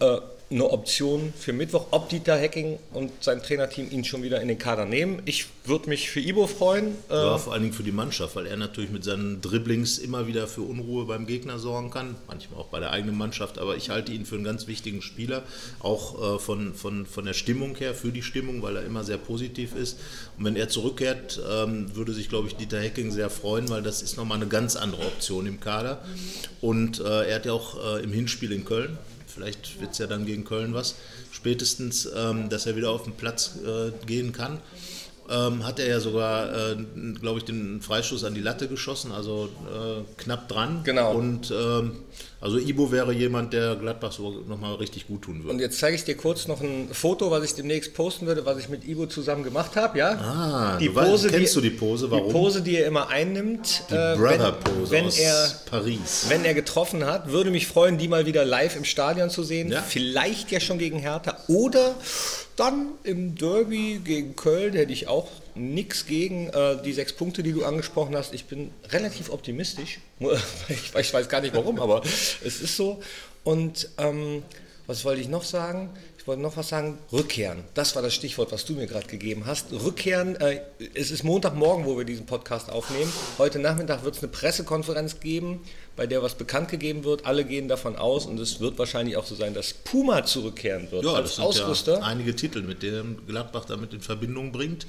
äh, 0.00 0.18
eine 0.50 0.70
Option 0.70 1.32
für 1.38 1.52
Mittwoch, 1.52 1.88
ob 1.90 2.08
Dieter 2.08 2.36
Hecking 2.36 2.78
und 2.94 3.12
sein 3.20 3.42
Trainerteam 3.42 3.90
ihn 3.90 4.04
schon 4.04 4.22
wieder 4.22 4.40
in 4.40 4.48
den 4.48 4.58
Kader 4.58 4.86
nehmen. 4.86 5.20
Ich 5.26 5.46
würde 5.64 5.90
mich 5.90 6.08
für 6.10 6.20
Ibo 6.20 6.46
freuen. 6.46 6.96
Ja, 7.10 7.36
vor 7.36 7.52
allen 7.52 7.64
Dingen 7.64 7.74
für 7.74 7.82
die 7.82 7.92
Mannschaft, 7.92 8.34
weil 8.34 8.46
er 8.46 8.56
natürlich 8.56 8.90
mit 8.90 9.04
seinen 9.04 9.42
Dribblings 9.42 9.98
immer 9.98 10.26
wieder 10.26 10.46
für 10.46 10.62
Unruhe 10.62 11.04
beim 11.04 11.26
Gegner 11.26 11.58
sorgen 11.58 11.90
kann, 11.90 12.16
manchmal 12.26 12.60
auch 12.60 12.68
bei 12.68 12.80
der 12.80 12.92
eigenen 12.92 13.18
Mannschaft, 13.18 13.58
aber 13.58 13.76
ich 13.76 13.90
halte 13.90 14.12
ihn 14.12 14.24
für 14.24 14.36
einen 14.36 14.44
ganz 14.44 14.66
wichtigen 14.66 15.02
Spieler, 15.02 15.42
auch 15.80 16.36
äh, 16.36 16.38
von, 16.38 16.72
von, 16.72 17.04
von 17.04 17.26
der 17.26 17.34
Stimmung 17.34 17.76
her, 17.76 17.94
für 17.94 18.10
die 18.10 18.22
Stimmung, 18.22 18.62
weil 18.62 18.76
er 18.76 18.84
immer 18.84 19.04
sehr 19.04 19.18
positiv 19.18 19.74
ist. 19.76 19.98
Und 20.38 20.46
wenn 20.46 20.56
er 20.56 20.70
zurückkehrt, 20.70 21.40
ähm, 21.50 21.94
würde 21.94 22.14
sich, 22.14 22.30
glaube 22.30 22.48
ich, 22.48 22.56
Dieter 22.56 22.80
Hecking 22.80 23.10
sehr 23.10 23.28
freuen, 23.28 23.68
weil 23.68 23.82
das 23.82 24.00
ist 24.00 24.16
nochmal 24.16 24.38
eine 24.38 24.48
ganz 24.48 24.76
andere 24.76 25.02
Option 25.02 25.46
im 25.46 25.60
Kader. 25.60 26.02
Und 26.62 27.00
äh, 27.00 27.28
er 27.28 27.34
hat 27.34 27.44
ja 27.44 27.52
auch 27.52 27.98
äh, 27.98 28.02
im 28.02 28.12
Hinspiel 28.12 28.52
in 28.52 28.64
Köln, 28.64 28.96
vielleicht 29.38 29.80
wird 29.80 29.92
es 29.92 29.98
ja 29.98 30.06
dann 30.06 30.26
gegen 30.26 30.44
Köln 30.44 30.74
was, 30.74 30.96
spätestens, 31.30 32.08
ähm, 32.14 32.48
dass 32.48 32.66
er 32.66 32.76
wieder 32.76 32.90
auf 32.90 33.04
den 33.04 33.12
Platz 33.14 33.58
äh, 33.64 33.92
gehen 34.06 34.32
kann 34.32 34.60
ähm, 35.30 35.66
hat 35.66 35.78
er 35.78 35.88
ja 35.88 36.00
sogar, 36.00 36.70
äh, 36.70 36.76
glaube 37.20 37.38
ich, 37.38 37.44
den 37.44 37.80
Freistoß 37.80 38.24
an 38.24 38.34
die 38.34 38.40
Latte 38.40 38.68
geschossen, 38.68 39.12
also 39.12 39.48
äh, 39.66 40.02
knapp 40.16 40.48
dran. 40.48 40.82
Genau. 40.84 41.12
Und 41.12 41.50
ähm, 41.50 41.98
also 42.40 42.56
Ibo 42.58 42.92
wäre 42.92 43.12
jemand, 43.12 43.52
der 43.52 43.74
Gladbach 43.76 44.12
so 44.12 44.30
nochmal 44.48 44.74
richtig 44.76 45.06
gut 45.08 45.22
tun 45.22 45.38
würde. 45.42 45.50
Und 45.54 45.60
jetzt 45.60 45.78
zeige 45.78 45.96
ich 45.96 46.04
dir 46.04 46.16
kurz 46.16 46.46
noch 46.46 46.60
ein 46.60 46.88
Foto, 46.92 47.30
was 47.32 47.42
ich 47.44 47.54
demnächst 47.54 47.94
posten 47.94 48.26
würde, 48.26 48.46
was 48.46 48.58
ich 48.58 48.68
mit 48.68 48.86
Ivo 48.86 49.06
zusammen 49.06 49.42
gemacht 49.42 49.74
habe. 49.74 49.98
Ja? 49.98 50.10
Ah, 50.12 50.78
du 50.78 50.84
weißt- 50.86 51.28
kennst 51.30 51.56
du 51.56 51.60
die 51.60 51.70
Pose, 51.70 52.10
warum? 52.10 52.26
Die 52.28 52.32
Pose, 52.32 52.62
die 52.62 52.76
er 52.76 52.86
immer 52.86 53.08
einnimmt. 53.08 53.82
die 53.90 53.94
äh, 53.94 54.14
Brother-Pose 54.16 54.90
wenn, 54.92 55.00
wenn 55.00 55.06
aus 55.06 55.18
er 55.18 55.52
Paris. 55.68 56.26
wenn 56.28 56.44
er 56.44 56.54
getroffen 56.54 57.04
hat, 57.04 57.32
würde 57.32 57.50
mich 57.50 57.66
freuen, 57.66 57.98
die 57.98 58.06
mal 58.08 58.26
wieder 58.26 58.44
live 58.44 58.76
im 58.76 58.84
Stadion 58.84 59.30
zu 59.30 59.42
sehen. 59.42 59.72
Ja. 59.72 59.82
Vielleicht 59.82 60.52
ja 60.52 60.60
schon 60.60 60.78
gegen 60.78 60.98
Hertha 60.98 61.36
oder 61.48 61.94
dann 62.56 62.88
im 63.04 63.34
Derby 63.36 64.00
gegen 64.04 64.36
Köln 64.36 64.74
hätte 64.74 64.92
ich 64.92 65.06
auch 65.08 65.28
nichts 65.58 66.06
gegen 66.06 66.48
äh, 66.48 66.82
die 66.82 66.92
sechs 66.92 67.12
Punkte, 67.12 67.42
die 67.42 67.52
du 67.52 67.64
angesprochen 67.64 68.16
hast. 68.16 68.32
Ich 68.34 68.46
bin 68.46 68.70
relativ 68.90 69.30
optimistisch. 69.30 69.98
Ich, 70.68 70.94
ich 70.94 71.14
weiß 71.14 71.28
gar 71.28 71.40
nicht 71.40 71.54
warum, 71.54 71.78
aber 71.78 72.02
es 72.04 72.60
ist 72.60 72.76
so. 72.76 73.00
Und 73.44 73.88
ähm, 73.98 74.42
was 74.86 75.04
wollte 75.04 75.20
ich 75.20 75.28
noch 75.28 75.44
sagen? 75.44 75.90
Ich 76.18 76.26
wollte 76.26 76.42
noch 76.42 76.56
was 76.56 76.68
sagen. 76.68 76.98
Rückkehren. 77.12 77.64
Das 77.74 77.94
war 77.94 78.02
das 78.02 78.14
Stichwort, 78.14 78.52
was 78.52 78.64
du 78.64 78.74
mir 78.74 78.86
gerade 78.86 79.06
gegeben 79.06 79.44
hast. 79.46 79.72
Rückkehren. 79.72 80.36
Äh, 80.36 80.60
es 80.94 81.10
ist 81.10 81.24
Montagmorgen, 81.24 81.84
wo 81.84 81.96
wir 81.96 82.04
diesen 82.04 82.26
Podcast 82.26 82.70
aufnehmen. 82.70 83.12
Heute 83.38 83.58
Nachmittag 83.58 84.02
wird 84.04 84.16
es 84.16 84.22
eine 84.22 84.32
Pressekonferenz 84.32 85.20
geben, 85.20 85.60
bei 85.98 86.06
der 86.06 86.22
was 86.22 86.34
bekannt 86.36 86.70
gegeben 86.70 87.02
wird. 87.04 87.26
Alle 87.26 87.44
gehen 87.44 87.68
davon 87.68 87.96
aus 87.96 88.24
und 88.24 88.38
es 88.40 88.60
wird 88.60 88.78
wahrscheinlich 88.78 89.16
auch 89.16 89.26
so 89.26 89.34
sein, 89.34 89.52
dass 89.52 89.74
Puma 89.74 90.24
zurückkehren 90.24 90.90
wird 90.92 91.04
Ja, 91.04 91.10
das 91.20 91.20
als 91.22 91.34
sind 91.36 91.44
Ausrüster. 91.44 91.98
ja 91.98 92.04
einige 92.04 92.34
Titel, 92.34 92.62
mit 92.62 92.82
denen 92.82 93.26
Gladbach 93.26 93.64
damit 93.66 93.92
in 93.92 94.00
Verbindung 94.00 94.52
bringt. 94.52 94.86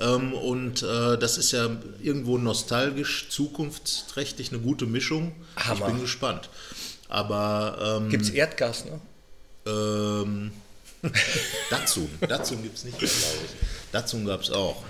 Ähm, 0.00 0.34
und 0.34 0.82
äh, 0.82 1.16
das 1.16 1.38
ist 1.38 1.52
ja 1.52 1.70
irgendwo 2.02 2.38
nostalgisch, 2.38 3.28
zukunftsträchtig, 3.30 4.50
eine 4.50 4.60
gute 4.60 4.84
Mischung. 4.86 5.32
Hammer. 5.56 5.86
Ich 5.86 5.92
bin 5.92 6.00
gespannt. 6.02 6.50
Aber 7.08 8.00
ähm, 8.02 8.10
Gibt 8.10 8.24
es 8.24 8.30
Erdgas, 8.30 8.84
ne? 8.84 9.00
Ähm, 9.66 10.50
Datsun. 11.70 12.08
Datsun 12.28 12.62
gibt 12.62 12.78
es 12.78 12.84
nicht 12.84 12.98
glaube 12.98 13.14
ich. 13.14 13.92
Datsun 13.92 14.24
gab 14.24 14.40
es 14.42 14.50
auch. 14.50 14.82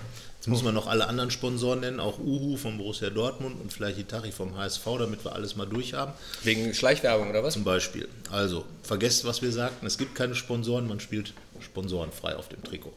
Jetzt 0.42 0.48
muss 0.48 0.64
man 0.64 0.74
noch 0.74 0.88
alle 0.88 1.06
anderen 1.06 1.30
Sponsoren 1.30 1.78
nennen, 1.78 2.00
auch 2.00 2.18
Uhu 2.18 2.56
von 2.56 2.76
Borussia 2.76 3.10
Dortmund 3.10 3.60
und 3.60 3.72
vielleicht 3.72 3.96
Itari 3.98 4.32
vom 4.32 4.56
HSV, 4.56 4.84
damit 4.98 5.24
wir 5.24 5.36
alles 5.36 5.54
mal 5.54 5.66
durchhaben. 5.68 6.14
Wegen 6.42 6.74
Schleichwerbung 6.74 7.30
oder 7.30 7.44
was? 7.44 7.54
Zum 7.54 7.62
Beispiel. 7.62 8.08
Also, 8.28 8.64
vergesst, 8.82 9.24
was 9.24 9.40
wir 9.40 9.52
sagten. 9.52 9.86
Es 9.86 9.98
gibt 9.98 10.16
keine 10.16 10.34
Sponsoren, 10.34 10.88
man 10.88 10.98
spielt 10.98 11.32
sponsorenfrei 11.62 12.36
auf 12.36 12.48
dem 12.48 12.62
Trikot. 12.62 12.92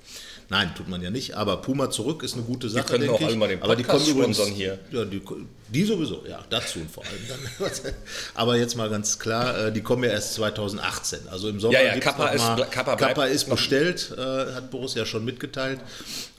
Nein, 0.50 0.74
tut 0.76 0.88
man 0.88 1.02
ja 1.02 1.10
nicht. 1.10 1.36
Aber 1.36 1.58
Puma 1.58 1.90
zurück 1.90 2.22
ist 2.24 2.34
eine 2.36 2.44
gute 2.44 2.70
Sache. 2.70 2.84
können 2.86 3.02
denke 3.02 3.16
auch 3.16 3.20
ich. 3.22 3.28
alle 3.28 3.36
mal 3.36 3.48
den 3.48 3.62
Aber 3.62 3.76
die 3.76 3.84
kommen 3.84 4.06
übrigens, 4.06 4.38
sponsern 4.38 4.54
hier. 4.56 4.80
Ja, 4.92 5.06
die, 5.06 5.22
die 5.70 5.84
sowieso, 5.86 6.24
ja, 6.28 6.44
dazu 6.50 6.80
vor 6.92 7.04
allem. 7.06 7.28
Dann. 7.28 7.72
Aber 8.36 8.58
jetzt 8.58 8.76
mal 8.76 8.90
ganz 8.90 9.18
klar, 9.20 9.68
äh, 9.68 9.72
die 9.72 9.82
kommen 9.82 10.04
ja 10.04 10.12
erst 10.12 10.34
2018. 10.36 11.28
Also 11.30 11.50
im 11.50 11.60
Sommer 11.60 11.74
Ja, 11.74 11.82
ja, 11.96 12.00
Kappa 12.00 12.26
noch 12.28 12.34
ist- 12.34 12.42
mal, 12.42 12.66
Kappa 12.70 12.96
Kappa 12.96 13.26
ist 13.26 13.50
bestellt, 13.50 14.12
äh, 14.18 14.22
hat 14.54 14.70
Borussia 14.72 15.06
schon 15.06 15.26
mitgeteilt. 15.26 15.80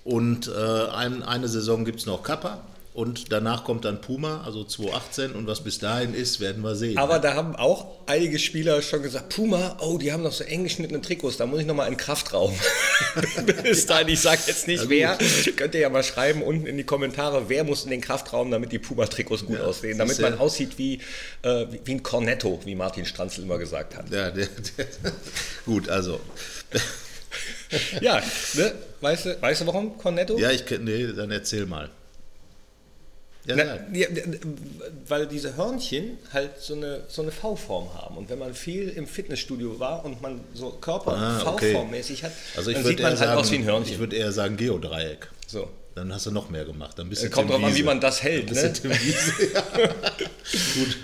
Und 0.04 0.48
äh, 0.48 0.52
ein, 0.90 1.22
eine 1.22 1.48
Saison 1.48 1.84
gibt 1.84 2.00
es 2.00 2.06
noch 2.06 2.22
Kappa. 2.22 2.62
Und 2.96 3.30
danach 3.30 3.64
kommt 3.64 3.84
dann 3.84 4.00
Puma, 4.00 4.40
also 4.46 4.64
2018. 4.64 5.32
Und 5.32 5.46
was 5.46 5.60
bis 5.60 5.78
dahin 5.78 6.14
ist, 6.14 6.40
werden 6.40 6.62
wir 6.62 6.74
sehen. 6.74 6.96
Aber 6.96 7.18
da 7.18 7.34
haben 7.34 7.54
auch 7.54 7.88
einige 8.06 8.38
Spieler 8.38 8.80
schon 8.80 9.02
gesagt, 9.02 9.36
Puma, 9.36 9.76
oh, 9.82 9.98
die 9.98 10.14
haben 10.14 10.22
noch 10.22 10.32
so 10.32 10.44
eng 10.44 10.64
geschnittene 10.64 11.02
Trikots, 11.02 11.36
da 11.36 11.44
muss 11.44 11.60
ich 11.60 11.66
nochmal 11.66 11.88
in 11.88 11.98
Kraftraum. 11.98 12.58
Bis 13.62 13.84
dahin, 13.84 14.08
ich 14.08 14.20
sage 14.20 14.40
jetzt 14.46 14.66
nicht 14.66 14.88
wer, 14.88 15.18
könnt 15.56 15.74
ihr 15.74 15.82
ja 15.82 15.90
mal 15.90 16.02
schreiben 16.02 16.40
unten 16.42 16.66
in 16.66 16.78
die 16.78 16.84
Kommentare, 16.84 17.50
wer 17.50 17.64
muss 17.64 17.84
in 17.84 17.90
den 17.90 18.00
Kraftraum, 18.00 18.50
damit 18.50 18.72
die 18.72 18.78
Puma-Trikots 18.78 19.44
gut 19.44 19.60
aussehen, 19.60 19.98
damit 19.98 20.18
man 20.18 20.38
aussieht 20.38 20.78
wie, 20.78 21.02
äh, 21.42 21.66
wie, 21.70 21.80
wie 21.84 21.92
ein 21.96 22.02
Cornetto, 22.02 22.60
wie 22.64 22.74
Martin 22.74 23.04
Stranzl 23.04 23.42
immer 23.42 23.58
gesagt 23.58 23.94
hat. 23.94 24.10
Ja, 24.10 24.30
der, 24.30 24.46
der, 24.46 24.86
gut, 25.66 25.90
also. 25.90 26.18
Ja, 28.00 28.22
ne? 28.54 28.72
weißt, 29.02 29.26
du, 29.26 29.42
weißt 29.42 29.60
du 29.60 29.66
warum 29.66 29.98
Cornetto? 29.98 30.38
Ja, 30.38 30.50
ich 30.50 30.64
kenne, 30.64 30.84
nee, 30.84 31.12
dann 31.14 31.30
erzähl 31.30 31.66
mal. 31.66 31.90
Ja, 33.46 33.56
ja, 33.92 34.06
weil 35.06 35.26
diese 35.26 35.56
Hörnchen 35.56 36.18
halt 36.32 36.58
so 36.58 36.74
eine, 36.74 37.04
so 37.08 37.22
eine 37.22 37.30
V-Form 37.30 37.94
haben. 37.94 38.16
Und 38.16 38.28
wenn 38.28 38.38
man 38.38 38.54
viel 38.54 38.88
im 38.88 39.06
Fitnessstudio 39.06 39.78
war 39.78 40.04
und 40.04 40.20
man 40.20 40.40
so 40.54 40.70
Körper 40.70 41.12
Ah, 41.12 41.42
okay. 41.46 41.72
V-Form-mäßig 41.72 42.24
hat, 42.24 42.32
also 42.56 42.70
ich 42.70 42.76
dann 42.76 42.86
sieht 42.86 42.98
man 42.98 43.10
halt 43.10 43.18
sagen, 43.18 43.38
aus 43.38 43.50
wie 43.50 43.56
ein 43.56 43.60
ich 43.62 43.66
Hörnchen. 43.66 43.98
würde 43.98 44.16
eher 44.16 44.32
sagen 44.32 44.56
Geodreieck. 44.56 45.30
So. 45.46 45.68
Dann 45.96 46.12
hast 46.12 46.26
du 46.26 46.30
noch 46.30 46.50
mehr 46.50 46.66
gemacht. 46.66 46.98
Dann 46.98 47.08
bist 47.08 47.22
du 47.22 47.30
Kommt 47.30 47.48
drauf 47.48 47.64
an, 47.64 47.74
wie 47.74 47.82
man 47.82 47.98
das 47.98 48.22
hält. 48.22 48.52
Ne? 48.52 48.72
ja. 49.54 49.62
Gut, 50.74 50.98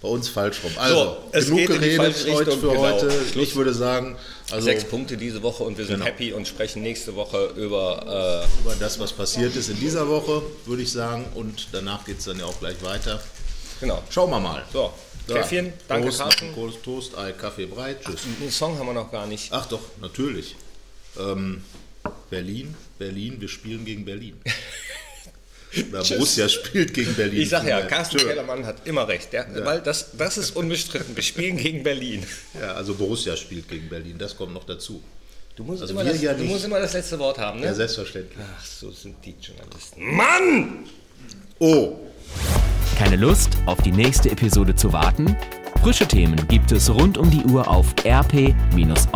bei 0.00 0.08
uns 0.08 0.30
falsch 0.30 0.64
rum. 0.64 0.72
Also, 0.78 1.18
es 1.32 1.46
genug 1.46 1.66
geredet 1.66 2.26
heute 2.32 2.52
für 2.52 2.70
genau. 2.70 2.80
heute. 2.80 3.12
Ich 3.34 3.54
würde 3.54 3.74
sagen, 3.74 4.16
also 4.50 4.64
Sechs 4.64 4.84
Punkte 4.84 5.18
diese 5.18 5.42
Woche 5.42 5.64
und 5.64 5.76
wir 5.76 5.84
sind 5.84 5.96
Genau. 5.96 6.06
happy 6.06 6.32
und 6.32 6.48
sprechen 6.48 6.80
nächste 6.82 7.14
Woche 7.14 7.52
über. 7.56 8.46
über 8.62 8.74
das, 8.80 8.98
was 8.98 9.12
passiert 9.12 9.54
ist 9.54 9.68
in 9.68 9.78
dieser 9.78 10.08
Woche, 10.08 10.42
würde 10.64 10.82
ich 10.82 10.92
sagen. 10.92 11.26
Und 11.34 11.68
danach 11.72 12.06
geht 12.06 12.20
es 12.20 12.24
dann 12.24 12.38
ja 12.38 12.46
auch 12.46 12.58
gleich 12.58 12.82
weiter. 12.82 13.16
Äh, 13.16 13.80
genau. 13.80 14.02
Schauen 14.08 14.30
wir 14.30 14.40
mal. 14.40 14.64
So, 14.72 14.94
Käffchen, 15.26 15.74
danke 15.88 16.06
Prost, 16.06 16.20
Carsten. 16.20 16.54
Toast, 16.82 17.18
Ei, 17.18 17.32
Kaffee, 17.32 17.66
Brei. 17.66 17.96
Tschüss. 18.02 18.22
Den 18.40 18.50
Song 18.50 18.78
haben 18.78 18.86
wir 18.86 18.94
noch 18.94 19.12
gar 19.12 19.26
nicht. 19.26 19.52
Ach 19.52 19.66
doch, 19.66 19.82
natürlich. 20.00 20.56
Ähm, 21.18 21.62
Berlin, 22.30 22.74
Berlin, 22.98 23.40
wir 23.40 23.48
spielen 23.48 23.84
gegen 23.84 24.04
Berlin. 24.04 24.34
Oder 25.90 26.02
Borussia 26.02 26.48
spielt 26.48 26.94
gegen 26.94 27.14
Berlin. 27.14 27.42
Ich 27.42 27.50
sag 27.50 27.66
ja, 27.66 27.82
Carsten 27.82 28.16
Tschö. 28.18 28.26
Kellermann 28.26 28.64
hat 28.64 28.86
immer 28.86 29.06
recht. 29.06 29.32
Der, 29.34 29.46
Weil 29.66 29.80
das, 29.82 30.16
das 30.16 30.38
ist 30.38 30.56
unbestritten. 30.56 31.14
Wir 31.14 31.22
spielen 31.22 31.56
gegen 31.62 31.82
Berlin. 31.82 32.24
Ja, 32.58 32.72
also 32.72 32.94
Borussia 32.94 33.36
spielt 33.36 33.68
gegen 33.68 33.88
Berlin, 33.88 34.16
das 34.18 34.34
kommt 34.36 34.54
noch 34.54 34.64
dazu. 34.64 35.02
Du 35.56 35.64
musst, 35.64 35.82
Also 35.82 35.92
immer, 35.92 36.04
das, 36.04 36.22
ja 36.22 36.32
du 36.34 36.44
musst 36.44 36.64
immer 36.64 36.78
das 36.80 36.92
letzte 36.94 37.18
Wort 37.18 37.38
haben, 37.38 37.60
ne? 37.60 37.66
Ja, 37.66 37.74
selbstverständlich. 37.74 38.38
Ach, 38.56 38.64
so 38.64 38.90
sind 38.92 39.16
die 39.24 39.34
Journalisten. 39.40 40.14
Mann! 40.14 40.84
Oh, 41.58 41.98
Keine 42.96 43.16
Lust, 43.16 43.50
auf 43.66 43.82
die 43.82 43.90
nächste 43.90 44.30
Episode 44.30 44.74
zu 44.76 44.92
warten? 44.92 45.36
Frische 45.82 46.06
Themen 46.06 46.46
gibt 46.48 46.70
es 46.72 46.88
rund 46.88 47.18
um 47.18 47.28
die 47.30 47.42
Uhr 47.44 47.66
auf 47.68 47.92
rp-online.de. 48.04 49.08